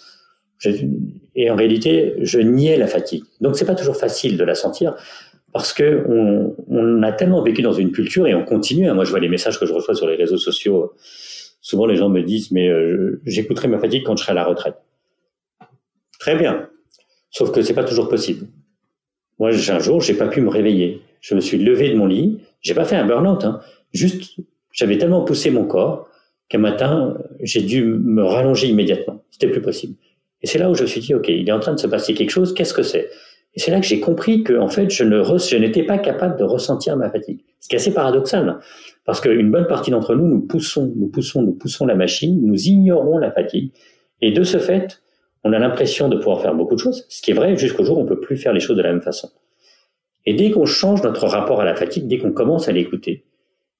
[1.35, 3.23] et en réalité, je niais la fatigue.
[3.41, 4.95] Donc c'est pas toujours facile de la sentir
[5.51, 8.87] parce que on, on, a tellement vécu dans une culture et on continue.
[8.87, 8.93] Hein.
[8.95, 10.93] Moi, je vois les messages que je reçois sur les réseaux sociaux.
[11.61, 14.45] Souvent, les gens me disent, mais euh, j'écouterai ma fatigue quand je serai à la
[14.45, 14.77] retraite.
[16.23, 16.69] Très bien.
[17.31, 18.47] Sauf que c'est pas toujours possible.
[19.39, 21.01] Moi, un jour, j'ai pas pu me réveiller.
[21.19, 22.39] Je me suis levé de mon lit.
[22.61, 23.43] J'ai pas fait un burn-out.
[23.43, 23.59] Hein.
[23.91, 24.37] Juste,
[24.71, 26.07] j'avais tellement poussé mon corps
[26.47, 29.21] qu'un matin, j'ai dû me rallonger immédiatement.
[29.31, 29.95] C'était plus possible.
[30.41, 31.87] Et c'est là où je me suis dit, OK, il est en train de se
[31.87, 32.53] passer quelque chose.
[32.53, 33.09] Qu'est-ce que c'est?
[33.55, 36.95] Et c'est là que j'ai compris que, en fait, je n'étais pas capable de ressentir
[36.95, 37.41] ma fatigue.
[37.59, 38.59] Ce qui est assez paradoxal.
[39.03, 42.69] Parce qu'une bonne partie d'entre nous, nous poussons, nous poussons, nous poussons la machine, nous
[42.69, 43.73] ignorons la fatigue.
[44.21, 45.02] Et de ce fait,
[45.43, 47.97] on a l'impression de pouvoir faire beaucoup de choses, ce qui est vrai jusqu'au jour
[47.97, 49.29] où on peut plus faire les choses de la même façon.
[50.25, 53.25] Et dès qu'on change notre rapport à la fatigue, dès qu'on commence à l'écouter,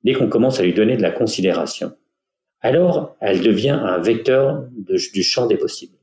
[0.04, 1.94] dès qu'on commence à lui donner de la considération,
[2.60, 5.98] alors elle devient un vecteur du champ des possibles.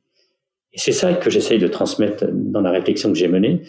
[0.72, 3.62] Et c'est ça que j'essaye de transmettre dans la réflexion que j'ai menée,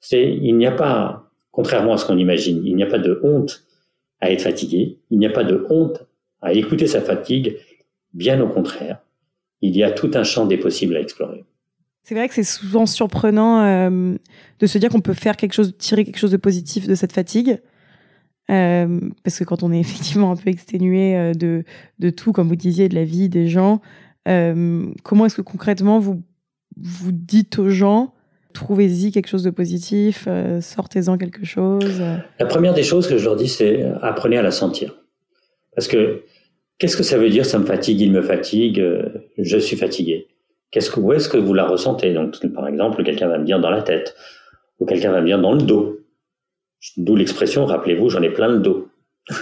[0.00, 3.20] c'est il n'y a pas, contrairement à ce qu'on imagine, il n'y a pas de
[3.22, 3.64] honte
[4.20, 6.06] à être fatigué, il n'y a pas de honte
[6.40, 7.58] à écouter sa fatigue,
[8.14, 9.00] bien au contraire
[9.66, 11.44] il y a tout un champ des possibles à explorer.
[12.06, 14.14] C'est vrai que c'est souvent surprenant euh,
[14.60, 17.12] de se dire qu'on peut faire quelque chose, tirer quelque chose de positif de cette
[17.12, 17.60] fatigue.
[18.48, 21.64] Euh, parce que quand on est effectivement un peu exténué euh, de,
[21.98, 23.80] de tout, comme vous disiez, de la vie des gens,
[24.24, 26.22] comment est-ce que concrètement vous,
[26.76, 28.14] vous dites aux gens,
[28.52, 30.28] trouvez-y quelque chose de positif,
[30.60, 32.02] sortez-en quelque chose?
[32.38, 34.96] La première des choses que je leur dis, c'est apprenez à la sentir.
[35.76, 36.22] Parce que
[36.78, 39.08] Qu'est-ce que ça veut dire ça me fatigue, il me fatigue, euh,
[39.38, 40.28] je suis fatigué?
[40.70, 42.12] Qu'est-ce que, où est-ce que vous la ressentez?
[42.12, 44.14] Donc, par exemple, quelqu'un va me dire dans la tête,
[44.78, 46.00] ou quelqu'un va me dire dans le dos.
[46.96, 48.88] D'où l'expression, rappelez-vous, j'en ai plein le dos.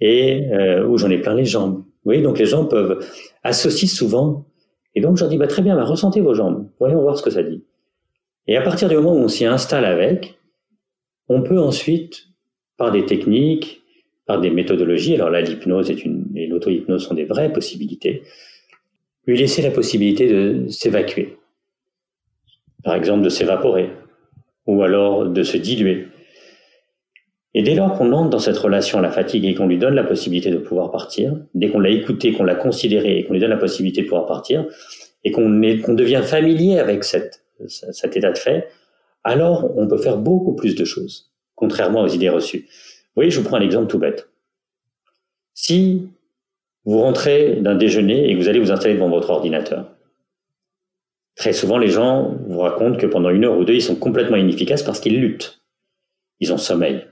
[0.00, 1.78] et euh, ou j'en ai plein les jambes.
[1.78, 3.04] Vous voyez, donc les gens peuvent
[3.42, 4.46] associer souvent.
[4.94, 6.68] Et donc, j'en dis, bah, très bien, bah, ressentez vos jambes.
[6.78, 7.64] Voyons voir ce que ça dit.
[8.46, 10.38] Et à partir du moment où on s'y installe avec,
[11.28, 12.28] on peut ensuite,
[12.76, 13.82] par des techniques,
[14.26, 18.22] par des méthodologies, alors là, l'hypnose et l'auto-hypnose sont des vraies possibilités,
[19.26, 21.36] lui laisser la possibilité de s'évacuer.
[22.82, 23.90] Par exemple, de s'évaporer,
[24.66, 26.08] ou alors de se diluer.
[27.54, 29.94] Et dès lors qu'on entre dans cette relation à la fatigue et qu'on lui donne
[29.94, 33.40] la possibilité de pouvoir partir, dès qu'on l'a écouté, qu'on l'a considéré et qu'on lui
[33.40, 34.66] donne la possibilité de pouvoir partir,
[35.22, 38.68] et qu'on devient familier avec cette, cet état de fait,
[39.22, 42.68] alors on peut faire beaucoup plus de choses, contrairement aux idées reçues.
[43.14, 44.28] Voyez, je vous prends un exemple tout bête.
[45.54, 46.08] Si
[46.84, 49.90] vous rentrez d'un déjeuner et que vous allez vous installer devant votre ordinateur,
[51.36, 54.36] très souvent les gens vous racontent que pendant une heure ou deux, ils sont complètement
[54.36, 55.62] inefficaces parce qu'ils luttent.
[56.40, 57.06] Ils ont sommeil.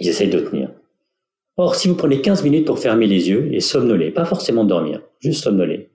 [0.00, 0.70] Ils essayent de tenir.
[1.56, 5.00] Or, si vous prenez 15 minutes pour fermer les yeux et somnoler, pas forcément dormir,
[5.20, 5.90] juste somnoler,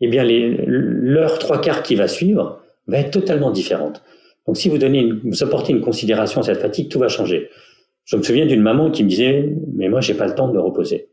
[0.00, 4.02] eh bien, l'heure trois quarts qui va suivre va être totalement différente.
[4.46, 7.48] Donc, si vous donnez, vous apportez une considération à cette fatigue, tout va changer.
[8.04, 10.54] Je me souviens d'une maman qui me disait, mais moi, j'ai pas le temps de
[10.54, 11.08] me reposer.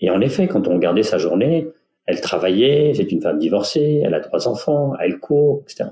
[0.00, 1.68] Et en effet, quand on regardait sa journée,
[2.04, 5.90] elle travaillait, c'est une femme divorcée, elle a trois enfants, elle court, etc.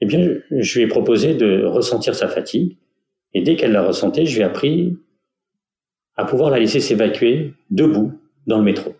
[0.00, 2.78] Eh bien, je lui ai proposé de ressentir sa fatigue
[3.34, 4.96] et dès qu'elle l'a ressentait, je lui ai appris
[6.16, 8.12] à pouvoir la laisser s'évacuer debout
[8.46, 8.94] dans le métro.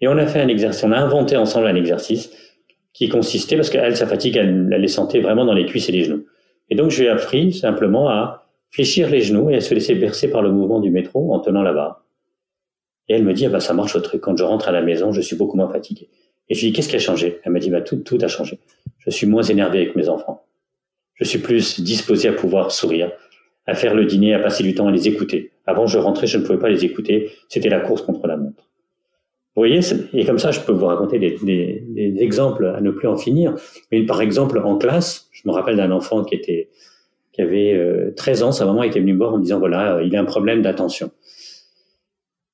[0.00, 2.30] Et on a fait un exercice, on a inventé ensemble un exercice
[2.96, 5.92] qui consistait, parce qu'elle, sa fatigue, elle, elle les sentait vraiment dans les cuisses et
[5.92, 6.24] les genoux.
[6.70, 9.94] Et donc, je lui ai appris simplement à fléchir les genoux et à se laisser
[9.94, 12.06] bercer par le mouvement du métro en tenant la barre.
[13.08, 14.22] Et elle me dit, ah bah, ça marche au truc.
[14.22, 16.08] Quand je rentre à la maison, je suis beaucoup moins fatigué.
[16.48, 17.38] Et je lui dis, qu'est-ce qui a changé?
[17.44, 18.58] Elle m'a dit, bah, tout, tout a changé.
[19.00, 20.46] Je suis moins énervé avec mes enfants.
[21.16, 23.12] Je suis plus disposé à pouvoir sourire
[23.66, 25.52] à faire le dîner, à passer du temps à les écouter.
[25.66, 27.30] Avant, je rentrais, je ne pouvais pas les écouter.
[27.48, 28.65] C'était la course contre la montre.
[29.56, 29.80] Vous voyez,
[30.12, 33.16] et comme ça, je peux vous raconter des, des, des, exemples à ne plus en
[33.16, 33.54] finir.
[33.90, 36.68] Mais par exemple, en classe, je me rappelle d'un enfant qui était,
[37.32, 40.14] qui avait euh, 13 ans, sa maman était venue me voir en disant voilà, il
[40.14, 41.10] a un problème d'attention.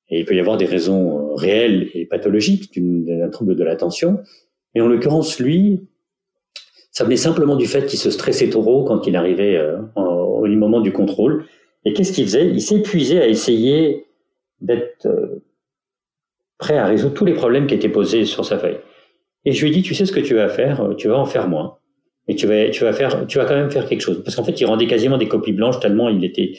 [0.09, 4.19] Et il peut y avoir des raisons euh, réelles et pathologiques d'un trouble de l'attention.
[4.73, 5.81] Mais en l'occurrence, lui,
[6.91, 10.81] ça venait simplement du fait qu'il se stressait trop quand il arrivait euh, au moment
[10.81, 11.45] du contrôle.
[11.83, 12.47] Et qu'est-ce qu'il faisait?
[12.47, 14.05] Il s'épuisait à essayer
[14.61, 15.43] d'être euh,
[16.63, 18.77] prêt à résoudre tous les problèmes qui étaient posés sur sa feuille.
[19.43, 21.17] Et je lui ai dit, tu sais ce que tu vas faire euh, Tu vas
[21.17, 21.77] en faire moins.
[22.29, 24.23] Et tu vas, tu vas faire, tu vas quand même faire quelque chose.
[24.23, 26.53] Parce qu'en fait, il rendait quasiment des copies blanches tellement il était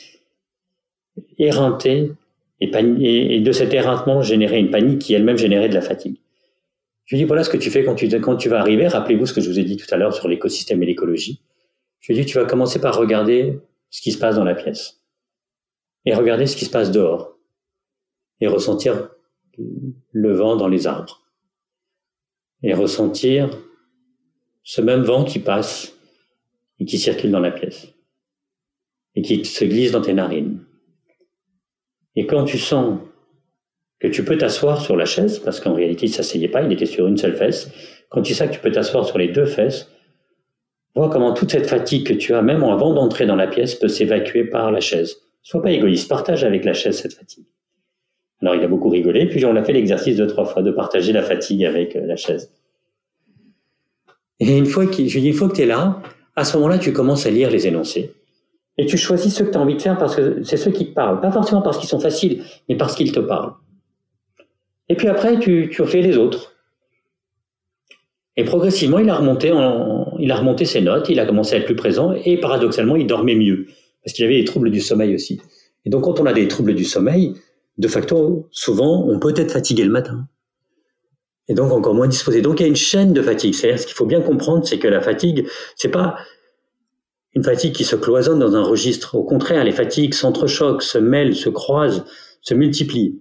[1.38, 2.12] éreinté
[2.61, 6.17] et, de cet éreintement générait une panique qui elle-même générait de la fatigue.
[7.07, 8.87] Je lui dis, voilà ce que tu fais quand tu, quand tu vas arriver.
[8.87, 11.40] Rappelez-vous ce que je vous ai dit tout à l'heure sur l'écosystème et l'écologie.
[12.01, 15.01] Je lui dis, tu vas commencer par regarder ce qui se passe dans la pièce.
[16.05, 17.38] Et regarder ce qui se passe dehors.
[18.40, 19.13] Et ressentir
[19.59, 21.23] le vent dans les arbres.
[22.62, 23.59] Et ressentir
[24.62, 25.97] ce même vent qui passe
[26.81, 27.88] et qui circule dans la pièce.
[29.14, 30.64] Et qui se glisse dans tes narines.
[32.17, 33.01] Et quand tu sens
[34.01, 36.87] que tu peux t'asseoir sur la chaise, parce qu'en réalité, il s'asseyait pas, il était
[36.87, 37.71] sur une seule fesse.
[38.11, 39.90] Quand tu sais que tu peux t'asseoir sur les deux fesses,
[40.95, 43.88] vois comment toute cette fatigue que tu as, même avant d'entrer dans la pièce, peut
[43.88, 45.17] s'évacuer par la chaise.
[45.43, 47.47] Sois pas égoïste, partage avec la chaise cette fatigue.
[48.42, 51.12] Alors, il a beaucoup rigolé, puis on a fait l'exercice deux, trois fois de partager
[51.12, 52.53] la fatigue avec euh, la chaise.
[54.40, 56.03] Et une fois que, tu es là,
[56.37, 58.12] à ce moment-là, tu commences à lire les énoncés.
[58.77, 60.87] Et tu choisis ceux que tu as envie de faire parce que c'est ceux qui
[60.87, 61.20] te parlent.
[61.20, 63.53] Pas forcément parce qu'ils sont faciles, mais parce qu'ils te parlent.
[64.88, 66.55] Et puis après, tu, tu les autres.
[68.37, 69.53] Et progressivement, il a remonté,
[70.18, 73.07] il a remonté ses notes, il a commencé à être plus présent, et paradoxalement, il
[73.07, 73.66] dormait mieux,
[74.03, 75.40] parce qu'il avait des troubles du sommeil aussi.
[75.85, 77.35] Et donc, quand on a des troubles du sommeil,
[77.79, 80.29] de facto, souvent, on peut être fatigué le matin.
[81.49, 82.41] Et donc, encore moins disposé.
[82.41, 83.55] Donc, il y a une chaîne de fatigue.
[83.55, 86.17] C'est-à-dire, ce qu'il faut bien comprendre, c'est que la fatigue, c'est pas
[87.35, 89.17] une fatigue qui se cloisonne dans un registre.
[89.17, 92.05] Au contraire, les fatigues s'entrechoquent, se mêlent, se croisent,
[92.41, 93.21] se multiplient.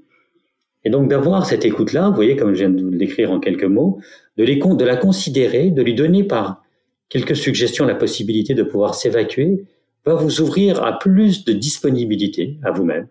[0.86, 3.64] Et donc d'avoir cette écoute-là, vous voyez, comme je viens de vous l'écrire en quelques
[3.64, 4.00] mots,
[4.38, 6.64] de, la considérer, de lui donner par
[7.10, 9.66] quelques suggestions la possibilité de pouvoir s'évacuer,
[10.06, 13.08] va vous ouvrir à plus de disponibilité à vous-même,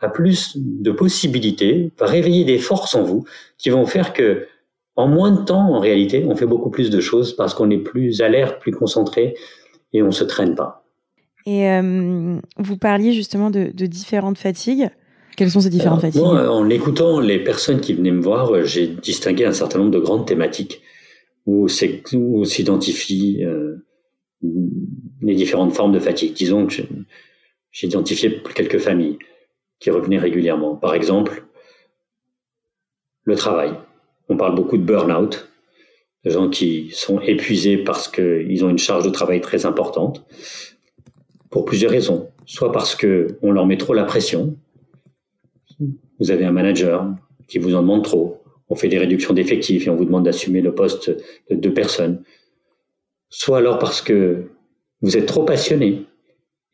[0.00, 3.24] à plus de possibilités, va réveiller des forces en vous
[3.58, 4.46] qui vont faire que,
[4.96, 7.78] en moins de temps, en réalité, on fait beaucoup plus de choses parce qu'on est
[7.78, 9.34] plus alerte, plus concentré
[9.92, 10.84] et on se traîne pas.
[11.46, 14.88] Et euh, vous parliez justement de, de différentes fatigues.
[15.36, 16.20] Quelles sont ces différentes fatigues?
[16.20, 19.98] moi, En écoutant les personnes qui venaient me voir, j'ai distingué un certain nombre de
[19.98, 20.82] grandes thématiques
[21.46, 23.86] où s'identifient euh,
[25.22, 26.34] les différentes formes de fatigue.
[26.34, 26.82] Disons que
[27.70, 29.18] j'ai identifié quelques familles
[29.80, 30.76] qui revenaient régulièrement.
[30.76, 31.44] Par exemple,
[33.24, 33.72] le travail.
[34.28, 35.48] On parle beaucoup de burn-out,
[36.24, 40.24] de gens qui sont épuisés parce qu'ils ont une charge de travail très importante,
[41.50, 42.30] pour plusieurs raisons.
[42.46, 44.56] Soit parce qu'on leur met trop la pression.
[46.20, 47.08] Vous avez un manager
[47.48, 48.42] qui vous en demande trop.
[48.68, 51.10] On fait des réductions d'effectifs et on vous demande d'assumer le poste
[51.50, 52.22] de deux personnes.
[53.30, 54.50] Soit alors parce que
[55.00, 56.04] vous êtes trop passionné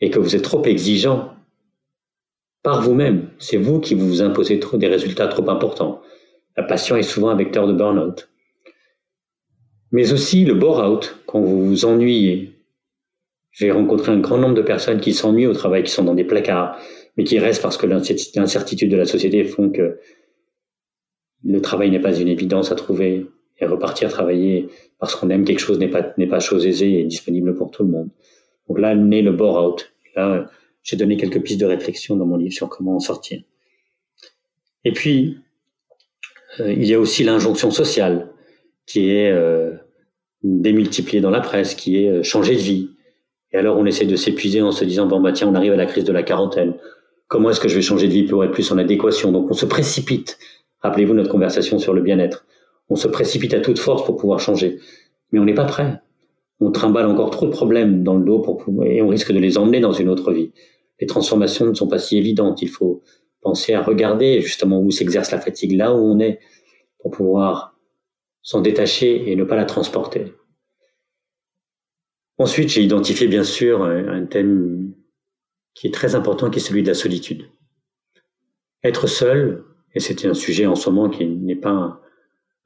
[0.01, 1.36] et que vous êtes trop exigeant
[2.67, 3.29] par vous-même.
[3.39, 6.03] C'est vous qui vous imposez trop des résultats trop importants.
[6.57, 8.29] La passion est souvent un vecteur de burn-out.
[9.93, 12.59] Mais aussi le bore-out, quand vous vous ennuyez.
[13.53, 16.25] J'ai rencontré un grand nombre de personnes qui s'ennuient au travail, qui sont dans des
[16.25, 16.77] placards,
[17.17, 20.01] mais qui restent parce que l'incertitude de la société font que
[21.45, 23.27] le travail n'est pas une évidence à trouver
[23.61, 27.71] et repartir travailler parce qu'on aime quelque chose n'est pas, chose aisée et disponible pour
[27.71, 28.09] tout le monde.
[28.69, 29.93] Donc là, naît le bore-out.
[30.17, 30.51] Là,
[30.87, 33.43] j'ai donné quelques pistes de réflexion dans mon livre sur comment en sortir.
[34.85, 35.39] Et puis,
[36.61, 38.31] euh, il y a aussi l'injonction sociale
[38.87, 39.73] qui est euh,
[40.45, 42.91] démultipliée dans la presse, qui est euh, changer de vie.
[43.53, 45.77] Et alors on essaie de s'épuiser en se disant bon bah tiens on arrive à
[45.77, 46.75] la crise de la quarantaine.
[47.27, 49.33] Comment est-ce que je vais changer de vie pour être plus en adéquation?
[49.33, 50.39] Donc on se précipite.
[50.83, 52.47] Rappelez-vous notre conversation sur le bien-être.
[52.89, 54.79] On se précipite à toute force pour pouvoir changer,
[55.33, 56.01] mais on n'est pas prêt.
[56.61, 59.59] On trimballe encore trop de problèmes dans le dos pour et on risque de les
[59.59, 60.53] emmener dans une autre vie.
[61.01, 62.63] Les transformations ne sont pas si évidentes.
[62.63, 63.03] Il faut
[63.41, 66.41] penser à regarder justement où s'exerce la fatigue, là où on est,
[66.99, 67.79] pour pouvoir
[68.43, 70.33] s'en détacher et ne pas la transporter.
[72.39, 74.95] Ensuite, j'ai identifié bien sûr un thème
[75.75, 77.45] qui est très important, qui est celui de la solitude.
[78.83, 82.01] Être seul, et c'est un sujet en ce moment qui n'est pas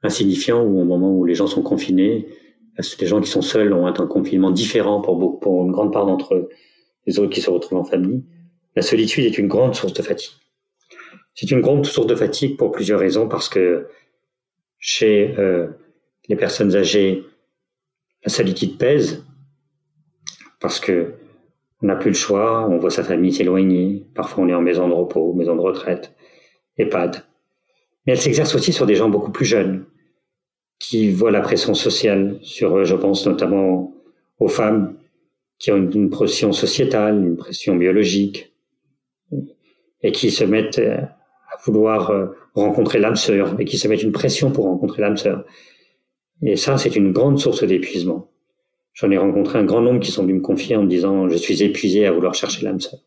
[0.01, 2.27] insignifiant, ou au moment où les gens sont confinés,
[2.99, 6.35] les gens qui sont seuls ont un confinement différent pour, pour une grande part d'entre
[6.35, 6.49] eux,
[7.05, 8.23] les autres qui se retrouvent en famille.
[8.75, 10.33] La solitude est une grande source de fatigue.
[11.33, 13.87] C'est une grande source de fatigue pour plusieurs raisons, parce que
[14.79, 15.67] chez euh,
[16.27, 17.23] les personnes âgées,
[18.23, 19.23] la solitude pèse,
[20.59, 21.13] parce que
[21.81, 24.87] on n'a plus le choix, on voit sa famille s'éloigner, parfois on est en maison
[24.87, 26.13] de repos, maison de retraite,
[26.77, 27.23] EHPAD.
[28.05, 29.85] Mais elle s'exerce aussi sur des gens beaucoup plus jeunes,
[30.79, 33.93] qui voient la pression sociale sur eux, je pense notamment
[34.39, 34.97] aux femmes
[35.61, 38.51] qui ont une pression sociétale, une pression biologique,
[40.01, 41.15] et qui se mettent à
[41.63, 45.45] vouloir euh, rencontrer l'âme sœur et qui se mettent une pression pour rencontrer l'âme sœur.
[46.41, 48.31] Et ça, c'est une grande source d'épuisement.
[48.93, 51.37] J'en ai rencontré un grand nombre qui sont venus me confier en me disant je
[51.37, 52.99] suis épuisé à vouloir chercher l'âme sœur.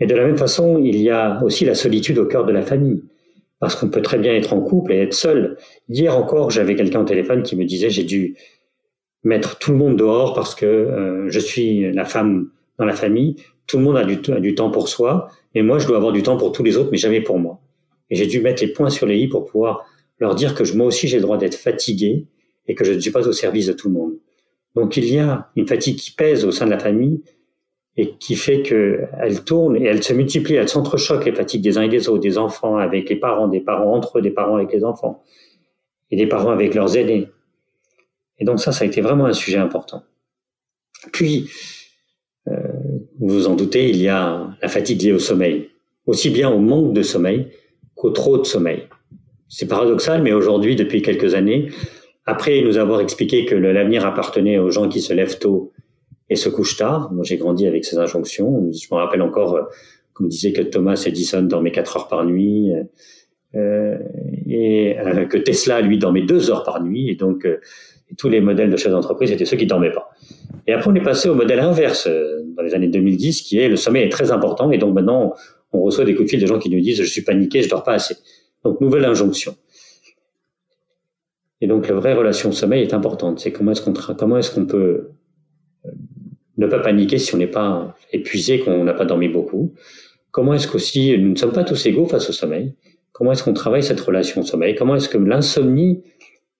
[0.00, 2.62] Et de la même façon, il y a aussi la solitude au cœur de la
[2.62, 3.04] famille.
[3.60, 5.56] Parce qu'on peut très bien être en couple et être seul.
[5.88, 8.36] Hier encore, j'avais quelqu'un au téléphone qui me disait j'ai dû
[9.26, 13.36] mettre tout le monde dehors parce que euh, je suis la femme dans la famille.
[13.66, 16.12] Tout le monde a du, a du temps pour soi et moi, je dois avoir
[16.12, 17.60] du temps pour tous les autres, mais jamais pour moi.
[18.10, 19.86] Et j'ai dû mettre les points sur les i pour pouvoir
[20.20, 22.26] leur dire que moi aussi j'ai le droit d'être fatigué
[22.68, 24.12] et que je ne suis pas au service de tout le monde.
[24.74, 27.22] Donc il y a une fatigue qui pèse au sein de la famille
[27.96, 31.82] et qui fait qu'elle tourne et elle se multiplie, elle s'entrechoque les fatigues des uns
[31.82, 34.72] et des autres, des enfants avec les parents, des parents entre eux, des parents avec
[34.72, 35.22] les enfants
[36.10, 37.28] et des parents avec leurs aînés.
[38.38, 40.02] Et donc ça, ça a été vraiment un sujet important.
[41.12, 41.48] Puis,
[42.48, 42.52] euh,
[43.18, 45.70] vous vous en doutez, il y a la fatigue liée au sommeil,
[46.06, 47.48] aussi bien au manque de sommeil
[47.94, 48.84] qu'au trop de sommeil.
[49.48, 51.70] C'est paradoxal, mais aujourd'hui, depuis quelques années,
[52.24, 55.72] après nous avoir expliqué que l'avenir appartenait aux gens qui se lèvent tôt
[56.28, 58.70] et se couchent tard, moi j'ai grandi avec ces injonctions.
[58.72, 59.68] Je me rappelle encore,
[60.12, 62.72] comme disait que Thomas Edison dormait 4 heures par nuit,
[63.56, 63.96] euh,
[64.48, 67.60] et euh, que Tesla, lui, dormait 2 heures par nuit, et donc euh,
[68.16, 70.10] tous les modèles de chefs d'entreprise étaient ceux qui dormaient pas.
[70.66, 73.68] Et après, on est passé au modèle inverse euh, dans les années 2010, qui est
[73.68, 75.34] le sommeil est très important, et donc maintenant,
[75.72, 77.68] on reçoit des coups de fil de gens qui nous disent je suis paniqué, je
[77.68, 78.16] dors pas assez.
[78.64, 79.54] Donc nouvelle injonction.
[81.60, 83.40] Et donc la vraie relation sommeil est importante.
[83.40, 85.10] C'est comment est-ce qu'on comment est-ce peut
[85.86, 85.90] euh,
[86.58, 89.74] ne pas paniquer si on n'est pas épuisé, qu'on n'a pas dormi beaucoup?
[90.30, 92.74] Comment est-ce qu'aussi nous ne sommes pas tous égaux face au sommeil?
[93.12, 94.74] Comment est-ce qu'on travaille cette relation au sommeil?
[94.74, 96.02] Comment est-ce que l'insomnie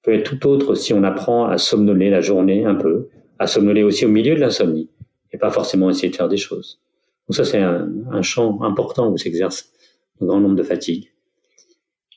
[0.07, 3.09] peut être tout autre si on apprend à somnoler la journée un peu,
[3.41, 4.89] à somnoler aussi au milieu de l'insomnie
[5.33, 6.81] et pas forcément essayer de faire des choses.
[7.27, 9.73] Donc ça, c'est un, un, champ important où s'exerce
[10.21, 11.11] un grand nombre de fatigues.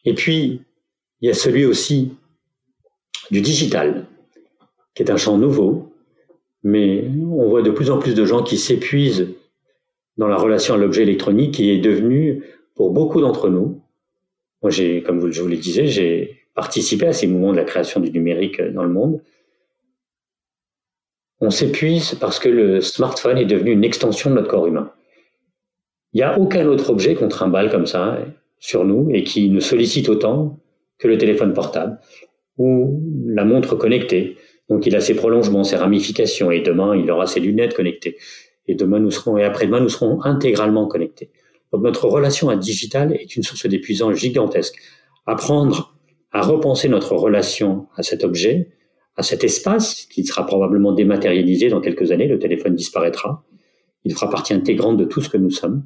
[0.05, 0.61] Et puis,
[1.21, 2.13] il y a celui aussi
[3.31, 4.05] du digital,
[4.93, 5.91] qui est un champ nouveau,
[6.61, 9.29] mais on voit de plus en plus de gens qui s'épuisent
[10.17, 12.43] dans la relation à l'objet électronique qui est devenu
[12.75, 13.81] pour beaucoup d'entre nous,
[14.61, 18.01] moi j'ai, comme je vous le disais, j'ai participé à ces mouvements de la création
[18.01, 19.21] du numérique dans le monde.
[21.39, 24.91] On s'épuise parce que le smartphone est devenu une extension de notre corps humain.
[26.11, 28.19] Il n'y a aucun autre objet qu'on trimballe comme ça
[28.57, 30.59] sur nous et qui nous sollicite autant
[30.97, 31.97] que le téléphone portable
[32.57, 34.35] ou la montre connectée.
[34.67, 38.17] Donc il a ses prolongements, ses ramifications et demain il aura ses lunettes connectées.
[38.67, 41.31] Et demain nous serons et après-demain nous serons intégralement connectés.
[41.71, 44.75] Donc notre relation à digital est une source d'épuisant gigantesque.
[45.25, 45.95] Apprendre
[46.31, 48.71] à repenser notre relation à cet objet,
[49.15, 53.43] à cet espace qui sera probablement dématérialisé dans quelques années, le téléphone disparaîtra.
[54.05, 55.83] Il fera partie intégrante de tout ce que nous sommes.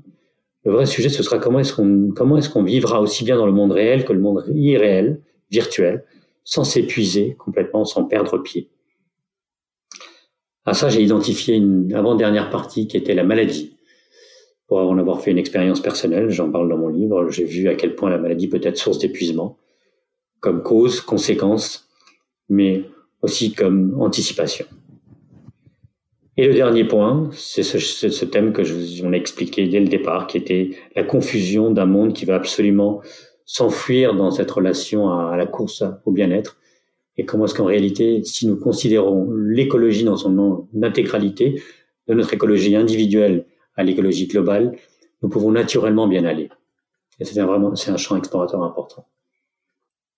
[0.66, 3.46] Le vrai sujet, ce sera comment est-ce qu'on comment est-ce qu'on vivra aussi bien dans
[3.46, 6.06] le monde réel que le monde irréel, virtuel,
[6.44, 8.70] sans s'épuiser complètement, sans perdre pied.
[10.66, 13.78] À ça, j'ai identifié une avant-dernière partie qui était la maladie.
[14.68, 17.76] Pour en avoir fait une expérience personnelle, j'en parle dans mon livre, j'ai vu à
[17.76, 19.58] quel point la maladie peut être source d'épuisement,
[20.44, 21.88] comme cause, conséquence,
[22.50, 22.84] mais
[23.22, 24.66] aussi comme anticipation.
[26.36, 29.88] Et le dernier point, c'est ce, ce, thème que je vous ai expliqué dès le
[29.88, 33.02] départ, qui était la confusion d'un monde qui va absolument
[33.46, 36.58] s'enfuir dans cette relation à, la course au bien-être.
[37.16, 41.62] Et comment est-ce qu'en réalité, si nous considérons l'écologie dans son intégralité,
[42.10, 43.46] de notre écologie individuelle
[43.78, 44.76] à l'écologie globale,
[45.22, 46.50] nous pouvons naturellement bien aller.
[47.20, 49.06] Et c'est vraiment, c'est un champ explorateur important.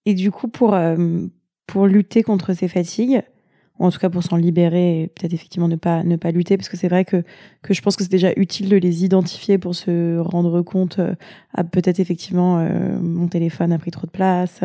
[0.06, 1.28] Et du coup, pour, euh,
[1.68, 3.24] pour lutter contre ces fatigues,
[3.80, 6.56] ou en tout cas pour s'en libérer et peut-être effectivement ne pas, ne pas lutter,
[6.56, 7.24] parce que c'est vrai que,
[7.62, 11.14] que je pense que c'est déjà utile de les identifier pour se rendre compte, euh,
[11.54, 14.62] à peut-être effectivement euh, mon téléphone a pris trop de place,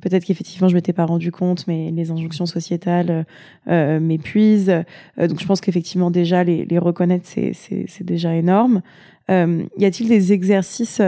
[0.00, 3.26] peut-être qu'effectivement je m'étais pas rendu compte, mais les injonctions sociétales
[3.68, 4.72] euh, m'épuisent.
[5.18, 8.82] donc je pense qu'effectivement déjà les, les reconnaître, c'est, c'est, c'est déjà énorme.
[9.28, 11.02] y a-t-il des exercices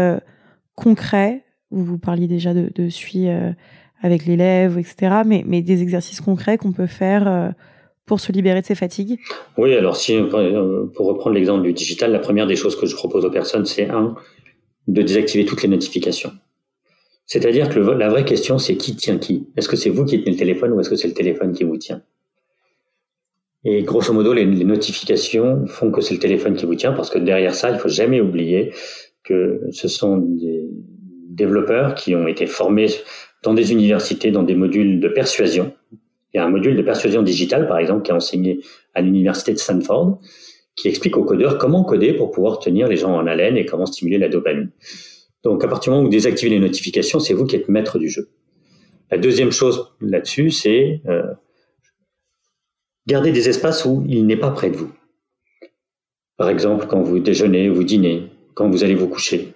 [0.74, 1.43] concrets,
[1.74, 3.28] où vous parliez déjà de, de suivi
[4.04, 5.22] avec l'élève, etc.
[5.24, 7.48] Mais, des exercices concrets qu'on peut faire euh,
[8.04, 9.18] pour se libérer de ses fatigues?
[9.56, 12.94] Oui, alors si euh, pour reprendre l'exemple du digital, la première des choses que je
[12.94, 14.14] propose aux personnes, c'est un,
[14.88, 16.32] de désactiver toutes les notifications.
[17.24, 19.48] C'est-à-dire que la vraie question, c'est qui tient qui?
[19.56, 21.64] Est-ce que c'est vous qui tenez le téléphone ou est-ce que c'est le téléphone qui
[21.64, 22.02] vous tient?
[23.64, 27.08] Et grosso modo, les, les notifications font que c'est le téléphone qui vous tient parce
[27.08, 28.74] que derrière ça, il faut jamais oublier
[29.22, 30.68] que ce sont des
[31.34, 32.88] développeurs qui ont été formés
[33.42, 35.74] dans des universités, dans des modules de persuasion.
[36.32, 38.60] Il y a un module de persuasion digitale, par exemple, qui est enseigné
[38.94, 40.18] à l'université de Stanford,
[40.76, 43.86] qui explique aux codeurs comment coder pour pouvoir tenir les gens en haleine et comment
[43.86, 44.70] stimuler la dopamine.
[45.44, 47.98] Donc, à partir du moment où vous désactivez les notifications, c'est vous qui êtes maître
[47.98, 48.30] du jeu.
[49.10, 51.22] La deuxième chose là-dessus, c'est euh,
[53.06, 54.90] garder des espaces où il n'est pas près de vous.
[56.36, 59.53] Par exemple, quand vous déjeunez ou vous dînez, quand vous allez vous coucher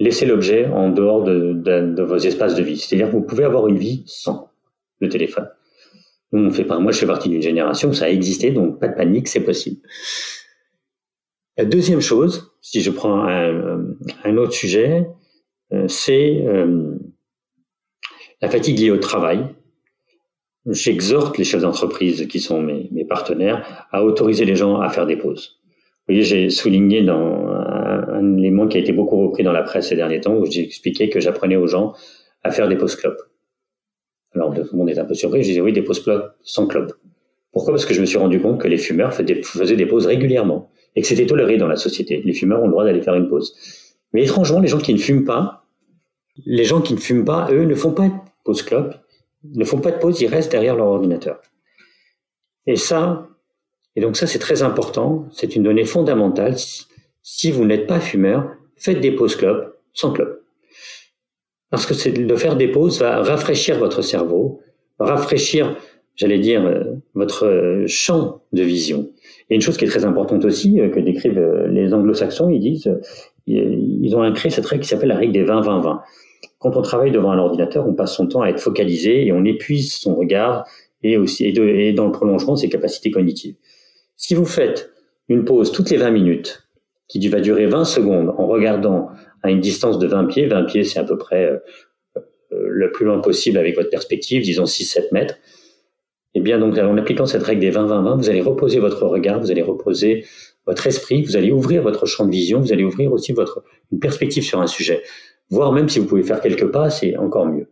[0.00, 2.78] laissez l'objet en dehors de, vos espaces de vie.
[2.78, 4.50] C'est-à-dire que vous pouvez avoir une vie sans
[4.98, 5.48] le téléphone.
[6.32, 8.88] on fait pas, moi, je fais partie d'une génération où ça a existé, donc pas
[8.88, 9.80] de panique, c'est possible.
[11.56, 15.06] La deuxième chose, si je prends un, autre sujet,
[15.72, 16.96] euh, c'est euh,
[18.40, 19.46] la fatigue liée au travail.
[20.66, 25.16] J'exhorte les chefs d'entreprise qui sont mes, partenaires à autoriser les gens à faire des
[25.16, 25.59] pauses.
[26.10, 29.90] Vous voyez, j'ai souligné dans un élément qui a été beaucoup repris dans la presse
[29.90, 31.94] ces derniers temps, où j'ai expliqué que j'apprenais aux gens
[32.42, 33.22] à faire des pauses clopes.
[34.34, 36.66] Alors tout le monde est un peu surpris, je disais oui, des pauses clopes sans
[36.66, 36.94] clopes.
[37.52, 37.74] Pourquoi?
[37.74, 41.00] Parce que je me suis rendu compte que les fumeurs faisaient des pauses régulièrement et
[41.00, 42.20] que c'était toléré dans la société.
[42.24, 43.54] Les fumeurs ont le droit d'aller faire une pause.
[44.12, 45.64] Mais étrangement, les gens qui ne fument pas,
[46.44, 48.96] les gens qui ne fument pas, eux, ne font pas de pause clope,
[49.44, 51.40] ne font pas de pause, ils restent derrière leur ordinateur.
[52.66, 53.28] Et ça,
[53.96, 56.56] et donc ça c'est très important, c'est une donnée fondamentale.
[57.22, 60.40] Si vous n'êtes pas fumeur, faites des pauses clopes sans clope.
[61.70, 64.60] Parce que de faire des pauses va rafraîchir votre cerveau,
[64.98, 65.76] rafraîchir,
[66.16, 66.82] j'allais dire, euh,
[67.14, 69.10] votre euh, champ de vision.
[69.48, 72.92] Et une chose qui est très importante aussi, euh, que décrivent les anglo-saxons, ils disent,
[73.46, 76.00] ils ont créé cette règle qui s'appelle la règle des 20-20-20.
[76.58, 79.44] Quand on travaille devant un ordinateur, on passe son temps à être focalisé et on
[79.44, 80.66] épuise son regard
[81.02, 83.54] et aussi et, dans le prolongement ses capacités cognitives.
[84.20, 84.92] Si vous faites
[85.30, 86.68] une pause toutes les 20 minutes
[87.08, 89.08] qui va durer 20 secondes en regardant
[89.42, 90.46] à une distance de 20 pieds.
[90.46, 91.56] 20 pieds, c'est à peu près euh,
[92.16, 92.20] euh,
[92.68, 95.36] le plus loin possible avec votre perspective, disons 6-7 mètres.
[96.34, 99.40] Et eh bien, donc, en appliquant cette règle des 20-20-20, vous allez reposer votre regard,
[99.40, 100.26] vous allez reposer
[100.66, 104.00] votre esprit, vous allez ouvrir votre champ de vision, vous allez ouvrir aussi votre, une
[104.00, 105.02] perspective sur un sujet.
[105.48, 107.68] Voire même si vous pouvez faire quelques pas, c'est encore mieux.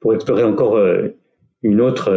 [0.00, 1.08] Pour explorer encore euh,
[1.62, 2.10] une autre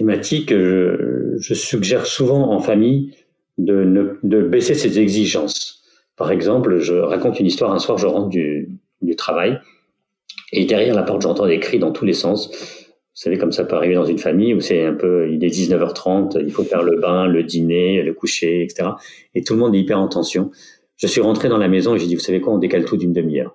[0.00, 3.14] thématique, je, suggère souvent en famille
[3.58, 5.82] de, de baisser ses exigences
[6.16, 7.70] Par exemple, je raconte une histoire.
[7.70, 9.60] Un soir, je rentre du, du travail
[10.52, 12.48] et derrière la porte, j'entends des cris dans tous les sens.
[12.48, 15.48] Vous savez, comme ça peut arriver dans une famille où c'est un peu, il est
[15.48, 18.92] 19h30, il faut faire le bain, le dîner, le coucher, etc.
[19.34, 20.50] Et tout le monde est hyper en tension.
[20.96, 22.96] Je suis rentré dans la maison et j'ai dit, vous savez quoi, on décale tout
[22.96, 23.54] d'une demi-heure.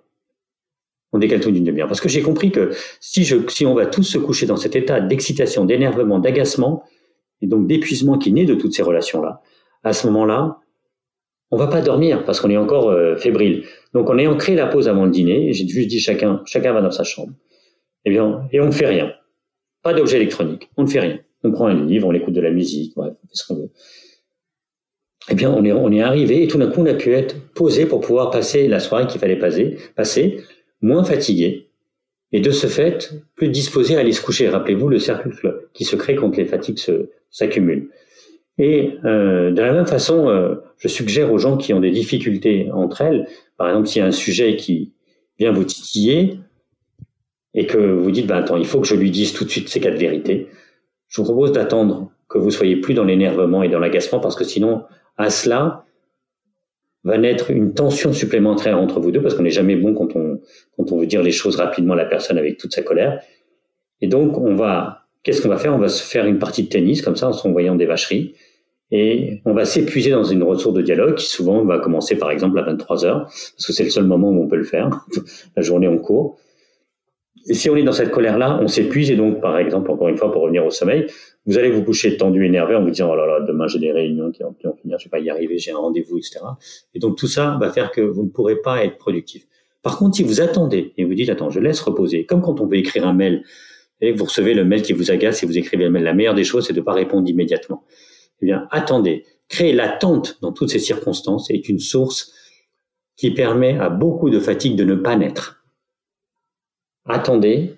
[1.15, 1.87] On décale tout d'une demi-heure.
[1.87, 5.63] Parce que j'ai compris que si, on va tous se coucher dans cet état d'excitation,
[5.63, 6.83] d'énervement, d'agacement,
[7.41, 9.41] et donc d'épuisement qui naît de toutes ces relations-là,
[9.85, 10.57] à ce moment-là,
[11.51, 13.63] on va pas dormir parce qu'on est encore euh, fébrile.
[13.93, 16.81] Donc en ayant créé la pause avant le dîner, j'ai juste dit chacun, chacun va
[16.81, 17.31] dans sa chambre.
[18.03, 19.13] Eh bien, et on ne fait rien.
[19.81, 20.69] Pas d'objet électronique.
[20.75, 21.19] On ne fait rien.
[21.45, 23.69] On prend un livre, on écoute de la musique, on fait ce qu'on veut.
[25.29, 28.01] Eh bien, on est, arrivé et tout d'un coup, on a pu être posé pour
[28.01, 30.43] pouvoir passer la soirée qu'il fallait passer,
[30.85, 31.67] moins fatigué.
[32.31, 34.49] Et de ce fait, plus disposé à aller se coucher.
[34.49, 35.29] Rappelez-vous le cercle
[35.73, 36.79] qui se crée quand les fatigues
[37.29, 37.89] s'accumulent.
[38.57, 42.69] Et euh, de la même façon, euh, je suggère aux gens qui ont des difficultés
[42.71, 43.27] entre elles,
[43.57, 44.93] par exemple, s'il y a un sujet qui
[45.39, 46.39] vient vous titiller
[47.53, 49.67] et que vous dites, ben attends, il faut que je lui dise tout de suite
[49.67, 50.47] ces quatre vérités,
[51.09, 54.43] je vous propose d'attendre que vous soyez plus dans l'énervement et dans l'agacement parce que
[54.43, 54.83] sinon,
[55.17, 55.85] à cela
[57.03, 60.24] va naître une tension supplémentaire entre vous deux parce qu'on n'est jamais bon quand on,
[60.77, 63.21] quand on veut dire les choses rapidement à la personne avec toute sa colère.
[64.01, 65.73] Et donc, on va, qu'est-ce qu'on va faire?
[65.73, 68.35] On va se faire une partie de tennis comme ça en s'envoyant des vacheries
[68.91, 72.59] et on va s'épuiser dans une ressource de dialogue qui souvent va commencer par exemple
[72.59, 75.05] à 23 heures, parce que c'est le seul moment où on peut le faire,
[75.55, 76.37] la journée en cours.
[77.47, 80.17] Et si on est dans cette colère-là, on s'épuise et donc, par exemple, encore une
[80.17, 81.05] fois, pour revenir au sommeil,
[81.45, 83.91] vous allez vous coucher tendu, énervé en vous disant, oh là là, demain j'ai des
[83.91, 86.39] réunions qui vont finir, je vais pas y arriver, j'ai un rendez-vous, etc.
[86.95, 89.47] Et donc tout ça va faire que vous ne pourrez pas être productif.
[89.85, 92.65] Par contre, si vous attendez et vous dites, attends, je laisse reposer, comme quand on
[92.65, 93.43] veut écrire un mail,
[94.01, 96.33] et vous recevez le mail qui vous agace et vous écrivez le mail, la meilleure
[96.33, 97.83] des choses, c'est de ne pas répondre immédiatement
[98.41, 99.25] eh bien, attendez.
[99.47, 102.33] Créer l'attente dans toutes ces circonstances est une source
[103.15, 105.63] qui permet à beaucoup de fatigue de ne pas naître.
[107.05, 107.75] Attendez,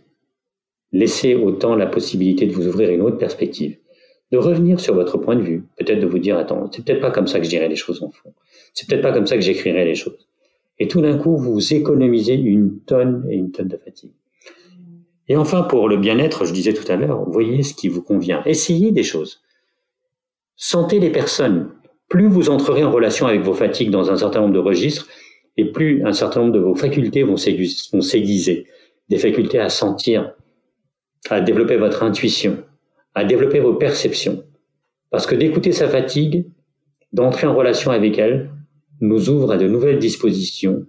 [0.93, 3.77] laissez au temps la possibilité de vous ouvrir une autre perspective,
[4.31, 7.11] de revenir sur votre point de vue, peut-être de vous dire, attends, c'est peut-être pas
[7.11, 8.33] comme ça que je dirais les choses en fond,
[8.73, 10.26] c'est peut-être pas comme ça que j'écrirais les choses.
[10.80, 14.11] Et tout d'un coup, vous économisez une tonne et une tonne de fatigue.
[15.28, 18.41] Et enfin, pour le bien-être, je disais tout à l'heure, voyez ce qui vous convient.
[18.45, 19.41] Essayez des choses.
[20.55, 21.71] Sentez les personnes.
[22.07, 25.07] Plus vous entrerez en relation avec vos fatigues dans un certain nombre de registres,
[25.57, 28.67] et plus un certain nombre de vos facultés vont s'aiguiser.
[29.09, 30.34] Des facultés à sentir,
[31.30, 32.63] à développer votre intuition,
[33.15, 34.43] à développer vos perceptions.
[35.09, 36.45] Parce que d'écouter sa fatigue,
[37.11, 38.51] d'entrer en relation avec elle,
[38.99, 40.85] nous ouvre à de nouvelles dispositions,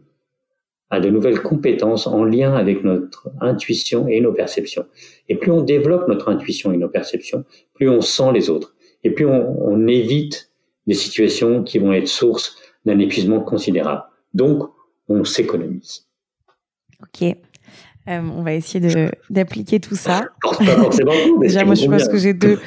[0.90, 4.86] à de nouvelles compétences en lien avec notre intuition et nos perceptions.
[5.28, 7.44] Et plus on développe notre intuition et nos perceptions,
[7.74, 10.50] plus on sent les autres et puis on, évite
[10.86, 14.02] des situations qui vont être source d'un épuisement considérable.
[14.34, 14.68] Donc,
[15.08, 16.06] on s'économise.
[17.02, 17.22] Ok.
[17.22, 20.28] Euh, on va essayer d'appliquer tout ça.
[20.42, 20.58] Pas
[21.40, 22.58] Déjà, moi, je pense que j'ai deux,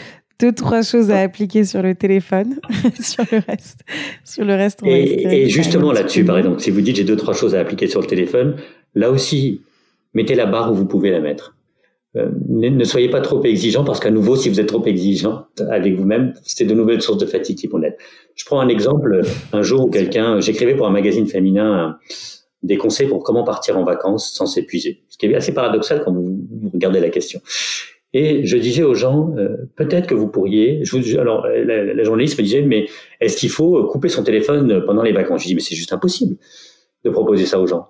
[0.42, 2.60] deux, trois choses à appliquer sur le téléphone.
[3.00, 3.82] sur le reste,
[4.26, 7.16] sur le reste, on Et, et justement là-dessus, par exemple, si vous dites j'ai deux,
[7.16, 8.56] trois choses à appliquer sur le téléphone,
[8.96, 9.62] là aussi,
[10.14, 11.56] mettez la barre où vous pouvez la mettre.
[12.18, 15.96] Euh, ne soyez pas trop exigeant parce qu'à nouveau, si vous êtes trop exigeant avec
[15.96, 17.98] vous-même, c'est de nouvelles sources de fatigue qui vont naître.
[18.36, 19.22] Je prends un exemple.
[19.54, 21.98] Un jour où quelqu'un, j'écrivais pour un magazine féminin
[22.64, 25.04] des conseils pour comment partir en vacances sans s'épuiser.
[25.10, 26.42] Ce qui est assez paradoxal quand vous,
[26.74, 27.40] regardez la question.
[28.14, 30.84] Et je disais aux gens, euh, peut-être que vous pourriez.
[30.84, 32.88] Je vous, alors, la, journaliste me disait, mais
[33.22, 35.44] est-ce qu'il faut couper son téléphone pendant les vacances?
[35.44, 36.36] Je dis, mais c'est juste impossible
[37.06, 37.88] de proposer ça aux gens.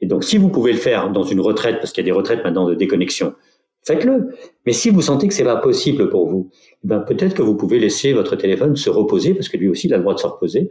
[0.00, 2.16] Et donc, si vous pouvez le faire dans une retraite, parce qu'il y a des
[2.16, 3.34] retraites maintenant de déconnexion,
[3.82, 4.28] faites-le.
[4.66, 6.50] Mais si vous sentez que c'est pas possible pour vous,
[6.84, 9.88] eh ben peut-être que vous pouvez laisser votre téléphone se reposer, parce que lui aussi
[9.88, 10.70] il a le droit de se reposer,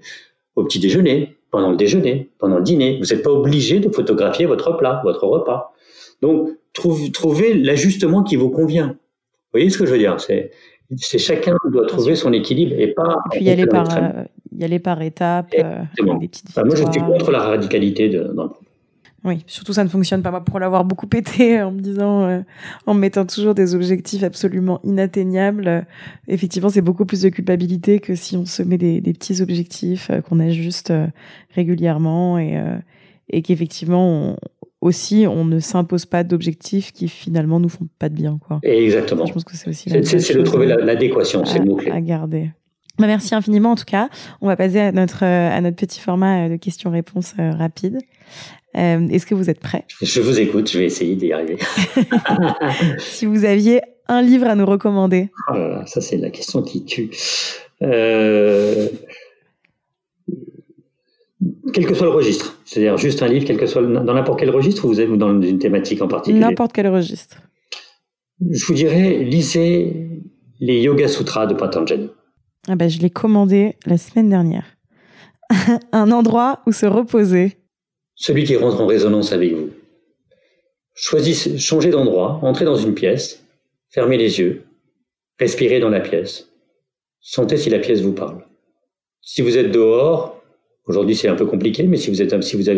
[0.56, 3.00] au petit déjeuner, pendant le déjeuner, pendant le dîner.
[3.00, 5.74] Vous n'êtes pas obligé de photographier votre plat, votre repas.
[6.22, 8.88] Donc, trouvez l'ajustement qui vous convient.
[8.88, 10.18] Vous voyez ce que je veux dire?
[10.20, 13.18] C'est chacun doit trouver son équilibre et pas.
[13.34, 14.24] Et puis y aller par, euh,
[14.56, 15.84] y aller par étapes, euh,
[16.20, 18.50] des petites moi, je suis contre la radicalité de, dans le
[19.26, 20.32] oui, surtout ça ne fonctionne pas.
[20.32, 22.40] Moi, pour l'avoir beaucoup pété en me disant, euh,
[22.86, 25.82] en mettant toujours des objectifs absolument inatteignables, euh,
[26.28, 30.22] effectivement, c'est beaucoup plus de culpabilité que si on se met des, petits objectifs euh,
[30.22, 30.94] qu'on ajuste
[31.54, 32.62] régulièrement et,
[33.30, 34.38] et qu'effectivement,
[34.82, 38.60] aussi, on ne s'impose pas d'objectifs qui finalement nous font pas de bien, quoi.
[38.64, 39.26] exactement.
[39.26, 39.90] Je pense que c'est aussi.
[39.90, 41.92] C'est de trouver l'adéquation, c'est le mot clé.
[41.92, 42.52] À garder.
[42.98, 44.10] Bah, merci infiniment en tout cas.
[44.42, 48.00] On va passer à notre, à notre petit format de questions-réponses rapides.
[48.78, 51.58] Euh, est-ce que vous êtes prêt Je vous écoute, je vais essayer d'y arriver.
[53.00, 55.56] si vous aviez un livre à nous recommander oh
[55.86, 57.10] Ça, c'est la question qui tue.
[57.82, 58.88] Euh,
[61.72, 62.58] quel que soit le registre.
[62.66, 65.42] C'est-à-dire juste un livre, quel que soit dans n'importe quel registre, ou vous êtes dans
[65.42, 67.38] une thématique en particulier N'importe quel registre.
[68.50, 70.22] Je vous dirais, lisez
[70.60, 72.10] les Yoga Sutras de Patanjali.
[72.68, 74.66] Ah ben, je l'ai commandé la semaine dernière.
[75.92, 77.58] un endroit où se reposer.
[78.16, 79.70] Celui qui rentre en résonance avec vous.
[80.96, 83.46] Choisissez, changez d'endroit, entrez dans une pièce,
[83.90, 84.66] fermez les yeux,
[85.40, 86.50] respirez dans la pièce.
[87.22, 88.46] Sentez si la pièce vous parle.
[89.22, 90.39] Si vous êtes dehors,
[90.90, 92.70] aujourd'hui c'est un peu compliqué, mais si vous êtes, si vous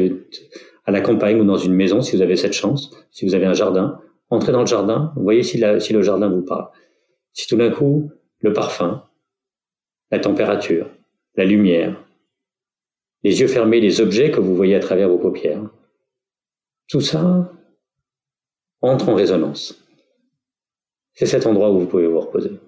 [0.86, 3.46] à la campagne ou dans une maison, si vous avez cette chance, si vous avez
[3.46, 4.00] un jardin,
[4.30, 6.68] entrez dans le jardin, voyez si, si le jardin vous parle.
[7.34, 9.04] Si tout d'un coup, le parfum,
[10.12, 10.90] la température,
[11.36, 12.04] la lumière,
[13.24, 15.70] les yeux fermés, les objets que vous voyez à travers vos paupières,
[16.88, 17.52] tout ça
[18.82, 19.88] entre en résonance.
[21.14, 22.60] C'est cet endroit où vous pouvez vous reposer.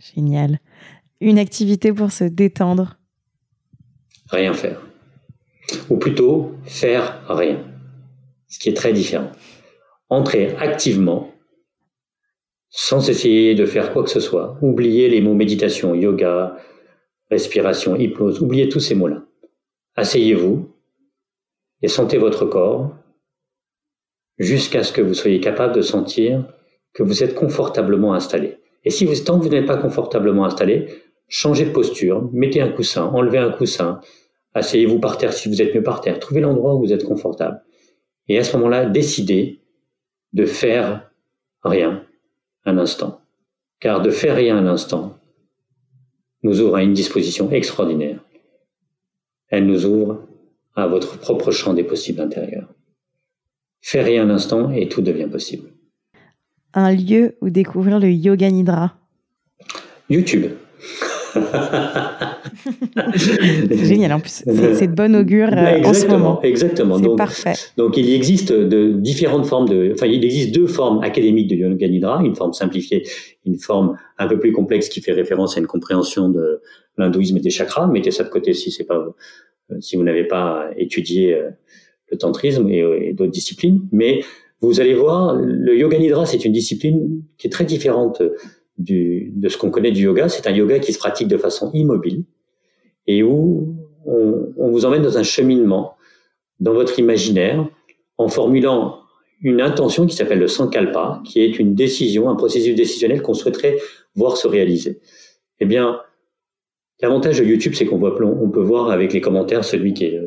[0.00, 0.58] Génial.
[1.20, 2.98] Une activité pour se détendre.
[4.30, 4.80] Rien faire.
[5.90, 7.64] Ou plutôt faire rien.
[8.48, 9.30] Ce qui est très différent.
[10.08, 11.32] Entrer activement
[12.68, 14.58] sans essayer de faire quoi que ce soit.
[14.60, 16.56] Oubliez les mots méditation, yoga,
[17.30, 19.22] respiration, hypnose, oubliez tous ces mots-là.
[19.96, 20.68] Asseyez-vous
[21.82, 22.92] et sentez votre corps
[24.38, 26.44] jusqu'à ce que vous soyez capable de sentir
[26.92, 28.58] que vous êtes confortablement installé.
[28.84, 30.88] Et si vous, tant que vous n'êtes pas confortablement installé,
[31.28, 34.00] changez de posture, mettez un coussin, enlevez un coussin,
[34.54, 37.62] asseyez-vous par terre si vous êtes mieux par terre, trouvez l'endroit où vous êtes confortable.
[38.28, 39.60] Et à ce moment-là, décidez
[40.32, 41.10] de faire
[41.62, 42.04] rien
[42.64, 43.20] un instant.
[43.80, 45.18] Car de faire rien un instant
[46.42, 48.20] nous ouvre à une disposition extraordinaire.
[49.48, 50.26] Elle nous ouvre
[50.76, 52.68] à votre propre champ des possibles intérieurs.
[53.80, 55.70] Faire rien un instant et tout devient possible.
[56.74, 58.94] Un lieu où découvrir le yoga nidra.
[60.10, 60.52] YouTube.
[63.16, 66.40] C'est génial, en plus, c'est de bon augure euh, en ce moment.
[66.42, 66.98] Exactement.
[66.98, 67.54] C'est parfait.
[67.76, 71.88] Donc, il existe de différentes formes de, enfin, il existe deux formes académiques de Yoga
[71.88, 73.06] Nidra, une forme simplifiée,
[73.44, 76.60] une forme un peu plus complexe qui fait référence à une compréhension de
[76.98, 77.86] l'hindouisme et des chakras.
[77.86, 79.06] Mettez ça de côté si c'est pas,
[79.70, 81.50] euh, si vous n'avez pas étudié euh,
[82.10, 83.80] le tantrisme et, d'autres disciplines.
[83.92, 84.20] Mais
[84.60, 88.22] vous allez voir, le Yoga Nidra, c'est une discipline qui est très différente
[88.78, 90.28] de ce qu'on connaît du yoga.
[90.28, 92.24] C'est un yoga qui se pratique de façon immobile
[93.06, 95.96] et où on, vous emmène dans un cheminement
[96.60, 97.66] dans votre imaginaire
[98.18, 99.00] en formulant
[99.40, 103.78] une intention qui s'appelle le sankalpa, qui est une décision, un processus décisionnel qu'on souhaiterait
[104.14, 105.00] voir se réaliser.
[105.60, 106.00] Eh bien,
[107.02, 110.20] l'avantage de YouTube, c'est qu'on on peut voir avec les commentaires celui qui est,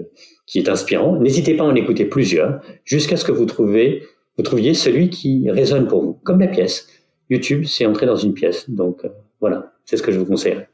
[0.46, 1.16] qui est inspirant.
[1.20, 4.04] N'hésitez pas à en écouter plusieurs jusqu'à ce que vous trouviez,
[4.38, 6.88] vous trouviez celui qui résonne pour vous, comme la pièce.
[7.30, 8.70] YouTube, c'est entrer dans une pièce.
[8.70, 9.10] Donc euh,
[9.40, 10.66] voilà, c'est ce que je vous conseille.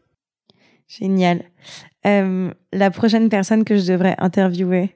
[0.88, 1.43] Génial.
[2.06, 4.95] Euh, la prochaine personne que je devrais interviewer?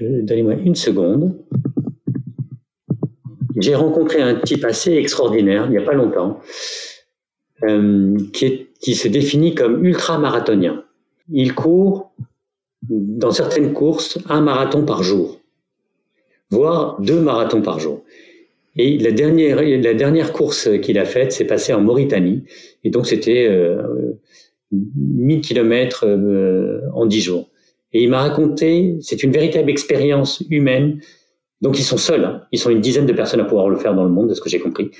[0.00, 1.36] Euh, Donnez-moi une seconde.
[3.56, 6.40] J'ai rencontré un type assez extraordinaire il n'y a pas longtemps,
[8.32, 10.84] qui, qui se définit comme ultra-marathonien.
[11.28, 12.12] Il court,
[12.88, 15.40] dans certaines courses, un marathon par jour,
[16.48, 18.02] voire deux marathons par jour.
[18.76, 22.44] Et la dernière, la dernière course qu'il a faite s'est passée en Mauritanie.
[22.84, 23.82] Et donc, c'était euh,
[24.72, 27.50] 1000 kilomètres euh, en 10 jours.
[27.92, 31.00] Et il m'a raconté, c'est une véritable expérience humaine.
[31.60, 32.24] Donc, ils sont seuls.
[32.24, 32.42] Hein.
[32.52, 34.40] Ils sont une dizaine de personnes à pouvoir le faire dans le monde, de ce
[34.40, 34.90] que j'ai compris.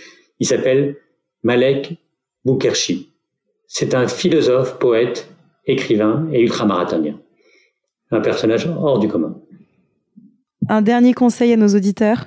[0.41, 0.97] Il s'appelle
[1.45, 1.95] Malek
[2.45, 3.11] Boukerchi.
[3.69, 5.29] C'est un philosophe, poète,
[5.67, 7.21] écrivain et ultramarathonien.
[8.11, 9.41] Un personnage hors du commun.
[10.69, 12.27] Un dernier conseil à nos auditeurs?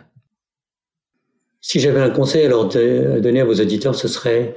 [1.63, 4.53] Si j'avais un conseil à donner à vos auditeurs, ce serait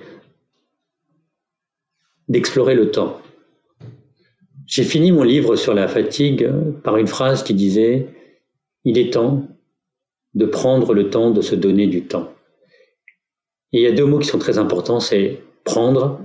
[2.29, 3.23] d'explorer le temps.
[4.67, 6.51] J'ai fini mon livre sur la fatigue
[6.83, 7.97] par une phrase qui disait⁇
[8.85, 9.47] Il est temps
[10.35, 12.25] de prendre le temps de se donner du temps⁇
[13.73, 16.21] il y a deux mots qui sont très importants, c'est prendre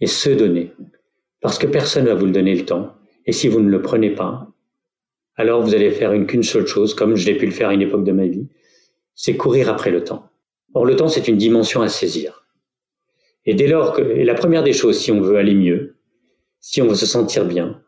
[0.00, 0.72] et se donner.
[1.40, 2.94] Parce que personne ne va vous le donner le temps.
[3.26, 4.48] Et si vous ne le prenez pas,
[5.36, 7.74] alors vous allez faire une qu'une seule chose, comme je l'ai pu le faire à
[7.74, 8.48] une époque de ma vie,
[9.22, 10.30] c'est courir après le temps.
[10.72, 12.46] Or, le temps, c'est une dimension à saisir.
[13.44, 15.98] Et dès lors que, et la première des choses, si on veut aller mieux,
[16.60, 17.82] si on veut se sentir bien,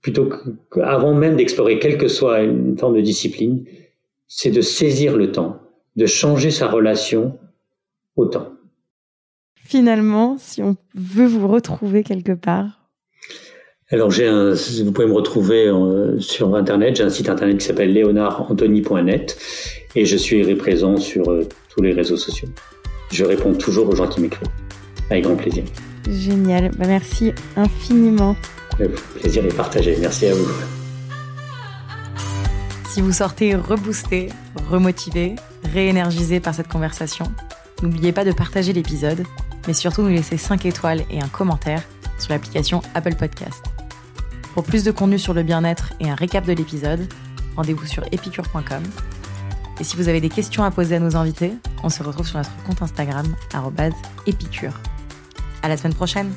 [0.00, 0.30] plutôt
[0.72, 3.66] qu'avant même d'explorer quelle que soit une forme de discipline,
[4.26, 5.60] c'est de saisir le temps,
[5.96, 7.38] de changer sa relation
[8.16, 8.54] au temps.
[9.54, 12.77] Finalement, si on veut vous retrouver quelque part,
[13.90, 16.96] alors, j'ai un, vous pouvez me retrouver euh, sur Internet.
[16.96, 19.38] J'ai un site Internet qui s'appelle leonardanthony.net
[19.96, 22.50] et je suis présent sur euh, tous les réseaux sociaux.
[23.10, 24.46] Je réponds toujours aux gens qui m'écrivent.
[25.08, 25.64] Avec grand plaisir.
[26.06, 26.70] Génial.
[26.76, 28.36] Bah, merci infiniment.
[28.78, 29.96] Le plaisir est partagé.
[29.98, 30.48] Merci à vous.
[32.90, 34.28] Si vous sortez reboosté,
[34.70, 35.34] remotivé,
[35.72, 37.24] réénergisé par cette conversation,
[37.82, 39.22] n'oubliez pas de partager l'épisode,
[39.66, 41.82] mais surtout nous laisser 5 étoiles et un commentaire
[42.18, 43.62] sur l'application Apple Podcast.
[44.54, 47.06] Pour plus de contenu sur le bien-être et un récap de l'épisode,
[47.56, 48.82] rendez-vous sur epicure.com.
[49.80, 52.38] Et si vous avez des questions à poser à nos invités, on se retrouve sur
[52.38, 53.26] notre compte Instagram,
[54.26, 54.72] épicure.
[55.62, 56.32] À la semaine prochaine!